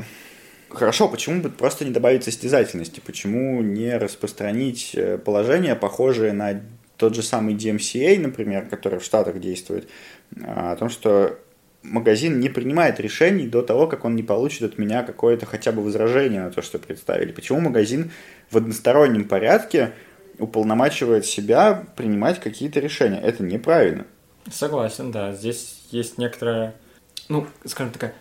Хорошо, 0.74 1.10
почему 1.10 1.42
бы 1.42 1.50
просто 1.50 1.84
не 1.84 1.92
добавить 1.92 2.24
состязательности? 2.24 3.02
Почему 3.06 3.62
не 3.62 3.98
распространить 3.98 4.92
э, 4.96 5.18
положение, 5.18 5.76
похожее 5.76 6.32
на 6.32 6.62
тот 7.02 7.16
же 7.16 7.24
самый 7.24 7.56
DMCA, 7.56 8.20
например, 8.20 8.68
который 8.70 9.00
в 9.00 9.04
Штатах 9.04 9.40
действует, 9.40 9.90
о 10.44 10.76
том, 10.76 10.90
что 10.90 11.40
магазин 11.82 12.40
не 12.40 12.48
принимает 12.48 13.00
решений 13.00 13.48
до 13.48 13.64
того, 13.64 13.88
как 13.88 14.06
он 14.06 14.16
не 14.16 14.22
получит 14.22 14.62
от 14.62 14.78
меня 14.78 15.02
какое-то 15.02 15.48
хотя 15.48 15.72
бы 15.72 15.84
возражение 15.84 16.42
на 16.42 16.52
то, 16.52 16.62
что 16.62 16.78
представили. 16.78 17.32
Почему 17.32 17.60
магазин 17.60 18.12
в 18.52 18.58
одностороннем 18.58 19.28
порядке 19.28 19.94
уполномачивает 20.38 21.26
себя 21.26 21.84
принимать 21.96 22.40
какие-то 22.40 22.80
решения? 22.80 23.20
Это 23.20 23.42
неправильно. 23.42 24.06
Согласен, 24.52 25.12
да. 25.12 25.34
Здесь 25.34 25.82
есть 25.90 26.20
некоторая, 26.20 26.76
ну, 27.30 27.48
скажем 27.66 27.94
так, 27.94 28.14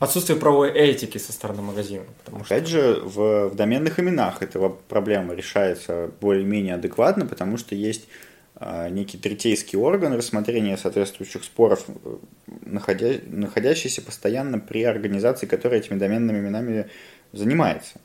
отсутствие 0.00 0.38
правовой 0.38 0.72
этики 0.72 1.18
со 1.18 1.32
стороны 1.32 1.62
магазина. 1.62 2.04
Потому 2.24 2.42
Опять 2.42 2.66
что... 2.66 2.70
же, 2.70 3.00
в, 3.04 3.48
в 3.50 3.54
доменных 3.54 4.00
именах 4.00 4.42
эта 4.42 4.58
проблема 4.88 5.34
решается 5.34 6.10
более-менее 6.20 6.74
адекватно, 6.74 7.26
потому 7.26 7.56
что 7.58 7.76
есть 7.76 8.08
а, 8.56 8.88
некий 8.88 9.18
третейский 9.18 9.78
орган 9.78 10.14
рассмотрения 10.14 10.76
соответствующих 10.76 11.44
споров, 11.44 11.84
э, 11.88 12.16
находя, 12.64 13.12
находящийся 13.26 14.02
постоянно 14.02 14.58
при 14.58 14.82
организации, 14.82 15.46
которая 15.46 15.80
этими 15.80 15.98
доменными 15.98 16.38
именами 16.38 16.88
занимается. 17.32 18.00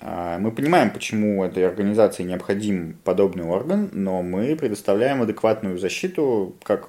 А, 0.00 0.38
мы 0.38 0.50
понимаем, 0.50 0.90
почему 0.90 1.44
этой 1.44 1.66
организации 1.66 2.22
необходим 2.22 2.98
подобный 3.04 3.44
орган, 3.44 3.90
но 3.92 4.22
мы 4.22 4.56
предоставляем 4.56 5.22
адекватную 5.22 5.78
защиту 5.78 6.56
как 6.62 6.88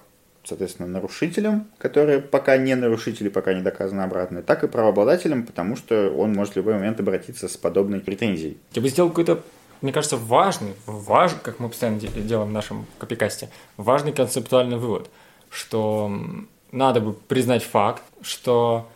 соответственно, 0.50 0.88
нарушителям, 0.88 1.68
которые 1.78 2.20
пока 2.20 2.58
не 2.58 2.76
нарушители, 2.76 3.30
пока 3.30 3.54
не 3.54 3.62
доказано 3.62 4.04
обратное, 4.04 4.42
так 4.42 4.64
и 4.64 4.68
правообладателям, 4.68 5.46
потому 5.46 5.76
что 5.76 6.10
он 6.12 6.34
может 6.34 6.54
в 6.54 6.58
любой 6.58 6.74
момент 6.74 7.00
обратиться 7.00 7.48
с 7.48 7.58
подобной 7.58 8.00
претензией. 8.02 8.58
Я 8.74 8.82
бы 8.82 8.90
сделал 8.90 9.10
какой-то, 9.10 9.42
мне 9.82 9.94
кажется, 9.94 10.18
важный, 10.18 10.74
важный, 10.86 11.40
как 11.42 11.60
мы 11.60 11.70
постоянно 11.70 12.00
делаем 12.00 12.50
в 12.50 12.54
нашем 12.54 12.86
копикасте, 12.98 13.50
важный 13.78 14.12
концептуальный 14.12 14.78
вывод, 14.78 15.10
что 15.50 16.12
надо 16.72 17.00
бы 17.00 17.14
признать 17.14 17.64
факт, 17.64 18.04
что 18.22 18.88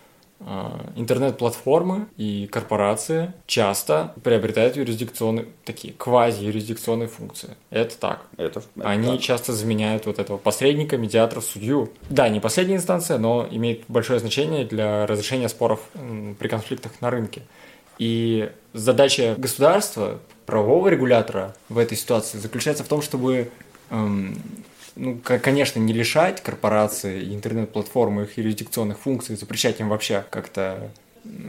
интернет-платформы 0.95 2.07
и 2.17 2.47
корпорации 2.51 3.33
часто 3.47 4.13
приобретают 4.23 4.75
юрисдикционные, 4.75 5.47
такие 5.65 5.93
квази-юрисдикционные 5.93 7.07
функции. 7.07 7.55
Это 7.69 7.97
так. 7.97 8.25
Это, 8.37 8.59
это 8.75 8.87
Они 8.87 9.13
так. 9.13 9.21
часто 9.21 9.53
заменяют 9.53 10.05
вот 10.05 10.19
этого 10.19 10.37
посредника, 10.37 10.97
медиатора, 10.97 11.41
судью. 11.41 11.91
Да, 12.09 12.29
не 12.29 12.39
последняя 12.39 12.75
инстанция, 12.75 13.17
но 13.17 13.47
имеет 13.49 13.83
большое 13.87 14.19
значение 14.19 14.65
для 14.65 15.05
разрешения 15.07 15.49
споров 15.49 15.79
при 16.39 16.47
конфликтах 16.47 16.91
на 17.01 17.09
рынке. 17.09 17.43
И 17.97 18.51
задача 18.73 19.35
государства, 19.37 20.19
правового 20.45 20.89
регулятора 20.89 21.55
в 21.69 21.77
этой 21.77 21.97
ситуации 21.97 22.37
заключается 22.37 22.83
в 22.83 22.87
том, 22.87 23.01
чтобы 23.01 23.49
эм, 23.89 24.37
ну, 24.95 25.19
конечно, 25.23 25.79
не 25.79 25.93
лишать 25.93 26.41
корпорации 26.41 27.21
и 27.21 27.33
интернет-платформы 27.33 28.23
их 28.23 28.37
юрисдикционных 28.37 28.99
функций, 28.99 29.35
запрещать 29.35 29.79
им 29.79 29.89
вообще 29.89 30.23
как-то 30.29 30.91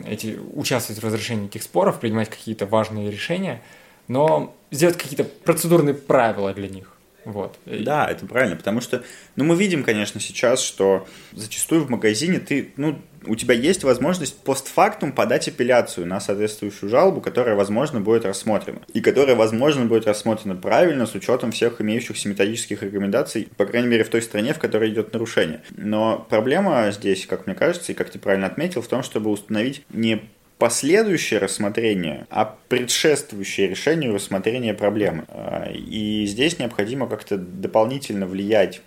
эти, 0.06 0.38
участвовать 0.52 1.02
в 1.02 1.04
разрешении 1.04 1.46
этих 1.46 1.62
споров, 1.62 2.00
принимать 2.00 2.30
какие-то 2.30 2.66
важные 2.66 3.10
решения, 3.10 3.62
но 4.08 4.54
сделать 4.70 4.96
какие-то 4.96 5.24
процедурные 5.24 5.94
правила 5.94 6.52
для 6.54 6.68
них. 6.68 6.90
Вот. 7.24 7.56
Да, 7.64 8.10
это 8.10 8.26
правильно, 8.26 8.56
потому 8.56 8.80
что, 8.80 9.02
ну, 9.36 9.44
мы 9.44 9.56
видим, 9.56 9.82
конечно, 9.82 10.20
сейчас, 10.20 10.60
что 10.60 11.06
зачастую 11.32 11.84
в 11.84 11.90
магазине 11.90 12.38
ты, 12.38 12.72
ну, 12.76 12.98
у 13.26 13.34
тебя 13.36 13.54
есть 13.54 13.84
возможность 13.84 14.36
постфактум 14.38 15.12
подать 15.12 15.48
апелляцию 15.48 16.06
на 16.06 16.20
соответствующую 16.20 16.88
жалобу, 16.88 17.20
которая, 17.20 17.54
возможно, 17.54 18.00
будет 18.00 18.24
рассмотрена. 18.24 18.80
И 18.92 19.00
которая, 19.00 19.36
возможно, 19.36 19.84
будет 19.86 20.06
рассмотрена 20.06 20.56
правильно 20.56 21.06
с 21.06 21.14
учетом 21.14 21.52
всех 21.52 21.80
имеющихся 21.80 22.28
методических 22.28 22.82
рекомендаций, 22.82 23.48
по 23.56 23.66
крайней 23.66 23.88
мере, 23.88 24.04
в 24.04 24.08
той 24.08 24.22
стране, 24.22 24.54
в 24.54 24.58
которой 24.58 24.90
идет 24.90 25.12
нарушение. 25.12 25.62
Но 25.76 26.26
проблема 26.28 26.90
здесь, 26.92 27.26
как 27.26 27.46
мне 27.46 27.54
кажется, 27.54 27.92
и 27.92 27.94
как 27.94 28.10
ты 28.10 28.18
правильно 28.18 28.46
отметил, 28.46 28.82
в 28.82 28.88
том, 28.88 29.02
чтобы 29.02 29.30
установить 29.30 29.84
не 29.90 30.22
последующее 30.58 31.40
рассмотрение, 31.40 32.26
а 32.30 32.56
предшествующее 32.68 33.68
решению 33.68 34.14
рассмотрения 34.14 34.74
проблемы. 34.74 35.24
А, 35.28 35.70
и 35.70 36.26
здесь 36.26 36.58
необходимо 36.58 37.08
как-то 37.08 37.36
дополнительно 37.36 38.26
влиять 38.26 38.80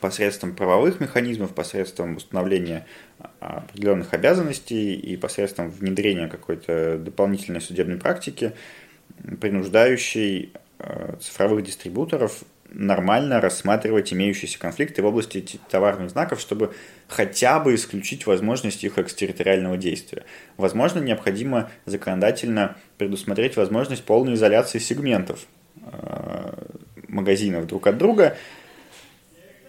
посредством 0.00 0.54
правовых 0.54 1.00
механизмов, 1.00 1.54
посредством 1.54 2.16
установления 2.16 2.86
определенных 3.40 4.12
обязанностей 4.14 4.94
и 4.94 5.16
посредством 5.16 5.70
внедрения 5.70 6.28
какой-то 6.28 6.98
дополнительной 6.98 7.60
судебной 7.60 7.98
практики, 7.98 8.52
принуждающей 9.40 10.52
а, 10.78 11.16
цифровых 11.20 11.64
дистрибуторов 11.64 12.44
нормально 12.74 13.40
рассматривать 13.40 14.12
имеющиеся 14.12 14.58
конфликты 14.58 15.02
в 15.02 15.06
области 15.06 15.60
товарных 15.70 16.10
знаков, 16.10 16.40
чтобы 16.40 16.74
хотя 17.08 17.60
бы 17.60 17.74
исключить 17.74 18.26
возможность 18.26 18.82
их 18.84 18.98
экстерриториального 18.98 19.76
действия. 19.76 20.24
Возможно, 20.56 20.98
необходимо 20.98 21.70
законодательно 21.86 22.76
предусмотреть 22.98 23.56
возможность 23.56 24.04
полной 24.04 24.34
изоляции 24.34 24.78
сегментов 24.78 25.46
э, 25.76 26.54
магазинов 27.08 27.66
друг 27.66 27.86
от 27.86 27.96
друга, 27.96 28.36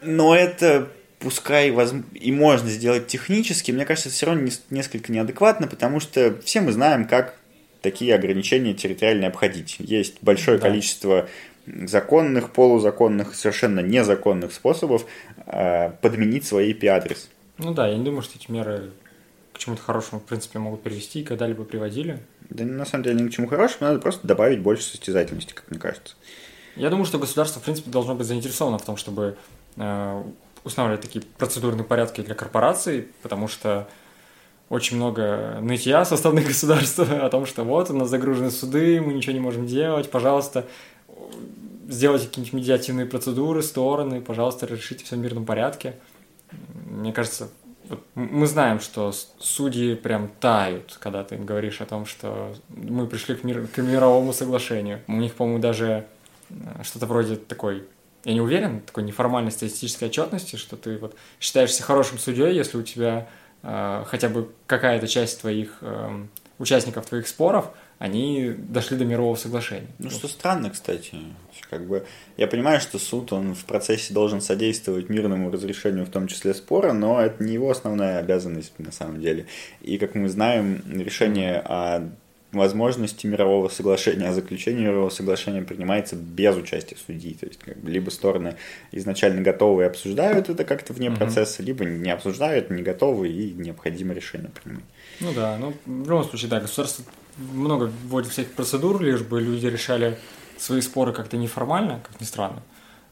но 0.02 0.36
это 0.36 0.90
пускай 1.26 1.72
воз... 1.72 1.92
и 2.14 2.32
можно 2.32 2.70
сделать 2.70 3.08
технически, 3.08 3.72
мне 3.72 3.84
кажется, 3.84 4.10
это 4.10 4.16
все 4.16 4.28
равно 4.28 4.48
несколько 4.70 5.12
неадекватно, 5.12 5.66
потому 5.66 6.00
что 6.00 6.40
все 6.44 6.62
мы 6.62 6.72
знаем, 6.72 7.08
как 7.08 7.34
такие 7.82 8.14
ограничения 8.14 8.76
территориально 8.76 9.26
обходить. 9.26 9.78
Есть 9.80 10.18
большое 10.22 10.60
да. 10.60 10.68
количество 10.68 11.28
законных, 11.66 12.52
полузаконных, 12.52 13.34
совершенно 13.34 13.80
незаконных 13.80 14.54
способов 14.54 15.08
э, 15.48 15.90
подменить 16.00 16.46
свой 16.46 16.72
IP-адрес. 16.72 17.28
Ну 17.58 17.74
да, 17.74 17.88
я 17.88 17.98
не 17.98 18.06
думаю, 18.06 18.22
что 18.22 18.38
эти 18.38 18.52
меры 18.52 18.92
к 19.52 19.58
чему-то 19.58 19.82
хорошему, 19.82 20.22
в 20.22 20.26
принципе, 20.26 20.60
могут 20.60 20.84
привести 20.84 21.22
и 21.22 21.24
когда-либо 21.24 21.64
приводили. 21.64 22.20
Да 22.52 22.66
на 22.66 22.86
самом 22.86 23.04
деле 23.04 23.20
ни 23.20 23.30
к 23.30 23.34
чему 23.34 23.48
хорошему, 23.48 23.88
надо 23.88 24.00
просто 24.00 24.28
добавить 24.28 24.60
больше 24.60 24.84
состязательности, 24.84 25.54
как 25.54 25.72
мне 25.72 25.80
кажется. 25.80 26.14
Я 26.76 26.92
думаю, 26.92 27.06
что 27.06 27.18
государство, 27.18 27.60
в 27.60 27.64
принципе, 27.64 27.90
должно 27.90 28.14
быть 28.14 28.28
заинтересовано 28.28 28.78
в 28.78 28.86
том, 28.86 28.96
чтобы 28.96 29.38
э, 29.78 30.24
устанавливать 30.66 31.02
такие 31.02 31.24
процедурные 31.38 31.86
порядки 31.86 32.22
для 32.22 32.36
корпораций, 32.36 33.08
потому 33.22 33.48
что 33.48 33.88
очень 34.70 34.98
много 34.98 35.60
нытья 35.62 36.04
со 36.04 36.18
стороны 36.18 36.42
государства 36.46 37.06
о 37.26 37.30
том, 37.30 37.46
что 37.46 37.64
вот 37.64 37.90
у 37.90 37.94
нас 37.94 38.10
загружены 38.10 38.52
суды, 38.52 39.00
мы 39.00 39.14
ничего 39.14 39.34
не 39.34 39.40
можем 39.40 39.68
делать, 39.68 40.12
пожалуйста, 40.12 40.66
сделайте 41.88 42.28
какие-нибудь 42.28 42.54
медиативные 42.54 43.06
процедуры, 43.06 43.62
стороны, 43.62 44.22
пожалуйста, 44.22 44.66
решите 44.66 45.06
все 45.06 45.16
в 45.16 45.20
мирном 45.20 45.46
порядке. 45.46 45.96
Мне 46.90 47.14
кажется, 47.14 47.50
вот 47.90 48.04
мы 48.16 48.48
знаем, 48.48 48.80
что 48.80 49.14
судьи 49.40 49.96
прям 49.96 50.30
тают, 50.40 50.98
когда 51.00 51.24
ты 51.24 51.36
им 51.36 51.46
говоришь 51.46 51.82
о 51.82 51.86
том, 51.86 52.06
что 52.06 52.56
мы 52.70 53.06
пришли 53.06 53.36
к, 53.36 53.44
мир, 53.44 53.68
к 53.68 53.78
мировому 53.78 54.34
соглашению. 54.34 55.02
У 55.08 55.14
них, 55.14 55.36
по-моему, 55.36 55.60
даже 55.60 56.06
э, 56.50 56.84
что-то 56.84 57.06
вроде 57.06 57.36
такой, 57.36 57.84
я 58.26 58.34
не 58.34 58.42
уверен, 58.42 58.82
такой 58.82 59.04
неформальной 59.04 59.52
статистической 59.52 60.10
отчетности, 60.10 60.58
что 60.58 60.76
ты 60.76 60.98
вот 60.98 61.16
считаешься 61.40 61.84
хорошим 61.84 62.20
судьей, 62.20 62.54
если 62.54 62.78
у 62.78 62.84
тебя 62.84 63.28
э, 63.64 64.04
хотя 64.08 64.30
бы 64.30 64.52
какая-то 64.68 65.08
часть 65.08 65.42
твоих 65.42 65.78
э, 65.82 66.26
участников 66.60 67.06
твоих 67.06 67.28
споров– 67.28 67.70
они 67.98 68.54
дошли 68.58 68.98
до 68.98 69.06
мирового 69.06 69.36
соглашения. 69.36 69.88
Ну, 70.00 70.10
что 70.10 70.28
странно, 70.28 70.70
кстати. 70.70 71.16
Как 71.70 71.88
бы, 71.88 72.06
я 72.36 72.48
понимаю, 72.48 72.82
что 72.82 73.00
суд, 73.00 73.32
он 73.32 73.56
в 73.56 73.66
процессе 73.66 74.14
должен 74.14 74.42
содействовать 74.42 75.10
мирному 75.10 75.50
разрешению, 75.50 76.06
в 76.06 76.10
том 76.10 76.28
числе 76.28 76.54
спора, 76.54 76.92
но 76.92 77.22
это 77.22 77.44
не 77.44 77.54
его 77.54 77.72
основная 77.72 78.20
обязанность 78.20 78.78
на 78.80 78.92
самом 78.92 79.22
деле. 79.22 79.48
И, 79.82 79.98
как 79.98 80.14
мы 80.16 80.28
знаем, 80.28 80.84
решение 80.88 81.60
о 81.60 82.10
возможности 82.58 83.28
мирового 83.28 83.70
соглашения, 83.70 84.30
о 84.30 84.34
заключении 84.34 84.84
мирового 84.84 85.10
соглашения 85.10 85.62
принимается 85.62 86.16
без 86.16 86.56
участия 86.56 86.98
судьи. 86.98 87.34
То 87.34 87.46
есть, 87.46 87.60
как 87.60 87.78
бы, 87.78 87.90
либо 87.90 88.10
стороны 88.10 88.56
изначально 88.92 89.42
готовы 89.42 89.84
и 89.84 89.86
обсуждают 89.86 90.50
это 90.50 90.64
как-то 90.64 90.94
вне 90.94 91.10
угу. 91.10 91.18
процесса, 91.18 91.64
либо 91.64 91.86
не 91.86 92.12
обсуждают, 92.12 92.70
не 92.70 92.84
готовы 92.84 93.30
и 93.30 93.54
необходимо 93.54 94.14
решение 94.14 94.50
принимать. 94.50 94.86
Ну 95.20 95.34
да, 95.34 95.58
ну 95.58 95.74
в 95.86 96.10
любом 96.10 96.24
случае, 96.24 96.50
да, 96.50 96.60
государство 96.60 97.06
много 97.38 97.92
вводит 98.04 98.32
всяких 98.32 98.54
процедур, 98.54 99.02
лишь 99.02 99.22
бы 99.22 99.42
люди 99.42 99.68
решали 99.68 100.18
свои 100.58 100.82
споры 100.82 101.14
как-то 101.14 101.38
неформально, 101.38 102.02
как 102.04 102.20
ни 102.20 102.26
странно. 102.26 102.62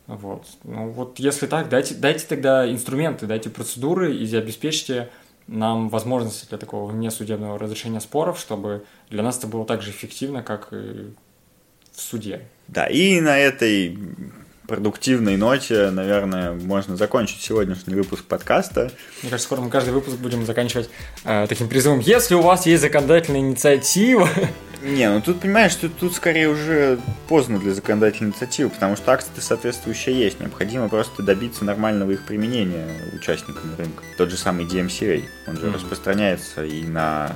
Вот. 0.08 0.45
Ну, 0.63 0.89
вот 0.89 1.19
если 1.19 1.47
так, 1.47 1.69
дайте, 1.69 1.95
дайте 1.95 2.25
тогда 2.27 2.69
инструменты, 2.69 3.25
дайте 3.25 3.49
процедуры 3.49 4.13
и 4.13 4.36
обеспечьте 4.36 5.10
нам 5.47 5.89
возможности 5.89 6.47
для 6.47 6.58
такого 6.58 6.91
несудебного 6.91 7.60
разрешения 7.60 7.99
споров, 7.99 8.39
чтобы 8.39 8.86
для 9.10 9.23
нас 9.23 9.38
это 9.38 9.47
было 9.47 9.65
так 9.65 9.82
же 9.82 9.91
эффективно, 9.91 10.43
как 10.43 10.69
и 10.71 11.13
в 11.91 12.01
суде. 12.01 12.47
Да, 12.67 12.88
и 12.88 13.19
на 13.21 13.38
этой 13.38 13.97
продуктивной 14.67 15.38
ноте, 15.38 15.89
наверное, 15.89 16.54
можно 16.54 16.95
закончить 16.95 17.41
сегодняшний 17.41 17.95
выпуск 17.95 18.23
подкаста. 18.26 18.91
Мне 19.21 19.30
кажется, 19.30 19.45
скоро 19.45 19.62
мы 19.62 19.69
каждый 19.69 19.93
выпуск 19.93 20.17
будем 20.17 20.45
заканчивать 20.45 20.89
э, 21.26 21.45
таким 21.47 21.67
призывом. 21.67 21.99
Если 21.99 22.36
у 22.36 22.41
вас 22.41 22.65
есть 22.65 22.82
законодательная 22.82 23.41
инициатива... 23.41 24.30
Не, 24.82 25.10
ну 25.10 25.21
тут 25.21 25.39
понимаешь, 25.39 25.71
что 25.71 25.88
тут 25.88 26.13
скорее 26.13 26.49
уже 26.49 26.99
поздно 27.30 27.58
для 27.58 27.73
законодательной 27.73 28.32
инициативы, 28.32 28.69
потому 28.69 28.97
что 28.97 29.13
акции 29.13 29.32
соответствующие 29.39 30.19
есть. 30.19 30.41
Необходимо 30.41 30.89
просто 30.89 31.23
добиться 31.23 31.63
нормального 31.63 32.12
их 32.12 32.26
применения 32.26 32.89
участниками 33.13 33.76
рынка. 33.78 34.04
Тот 34.17 34.30
же 34.30 34.36
самый 34.36 34.65
DMCA, 34.65 35.23
он 35.48 35.56
же 35.56 35.67
mm-hmm. 35.67 35.73
распространяется 35.75 36.65
и 36.65 36.83
на 36.83 37.33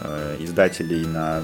э, 0.00 0.36
издателей, 0.40 1.02
и 1.02 1.06
на 1.06 1.42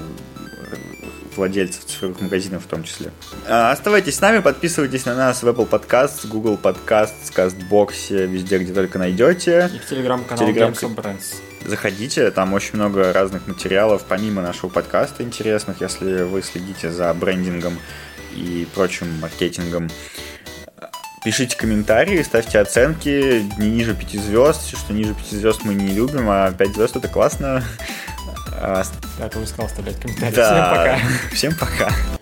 владельцев 1.37 1.85
цифровых 1.85 2.21
магазинов 2.21 2.63
в 2.63 2.67
том 2.67 2.83
числе. 2.83 3.11
А, 3.47 3.71
оставайтесь 3.71 4.15
с 4.15 4.21
нами, 4.21 4.39
подписывайтесь 4.39 5.05
на 5.05 5.15
нас 5.15 5.43
в 5.43 5.47
Apple 5.47 5.69
Podcasts, 5.69 6.27
Google 6.27 6.59
Podcasts, 6.61 7.31
CastBox, 7.35 8.25
везде, 8.27 8.57
где 8.59 8.73
только 8.73 8.99
найдете. 8.99 9.69
И 9.73 9.79
в 9.79 9.89
телеграм-канал 9.89 10.47
Telegram... 10.47 10.73
Games 10.73 10.95
Brands. 10.95 11.35
Заходите, 11.65 12.29
там 12.31 12.53
очень 12.53 12.75
много 12.75 13.11
разных 13.11 13.47
материалов, 13.47 14.03
помимо 14.07 14.41
нашего 14.41 14.69
подкаста 14.69 15.23
интересных, 15.23 15.81
если 15.81 16.21
вы 16.21 16.43
следите 16.43 16.91
за 16.91 17.11
брендингом 17.13 17.79
и 18.35 18.67
прочим 18.75 19.07
маркетингом. 19.19 19.89
Пишите 21.23 21.57
комментарии, 21.57 22.21
ставьте 22.21 22.59
оценки 22.59 23.43
не 23.57 23.71
ниже 23.71 23.95
5 23.95 24.11
звезд. 24.21 24.61
Все, 24.61 24.77
что 24.77 24.93
ниже 24.93 25.15
5 25.15 25.25
звезд 25.31 25.61
мы 25.63 25.73
не 25.73 25.91
любим, 25.91 26.29
а 26.29 26.51
5 26.51 26.75
звезд 26.75 26.97
это 26.97 27.07
классно. 27.07 27.63
А, 28.59 28.83
ты 29.29 29.39
уже 29.39 29.47
сказал 29.47 29.67
оставлять 29.67 29.99
комментарии. 29.99 30.35
Да. 30.35 30.47
Всем 30.51 30.69
пока. 30.69 31.35
Всем 31.35 31.55
пока. 31.55 32.19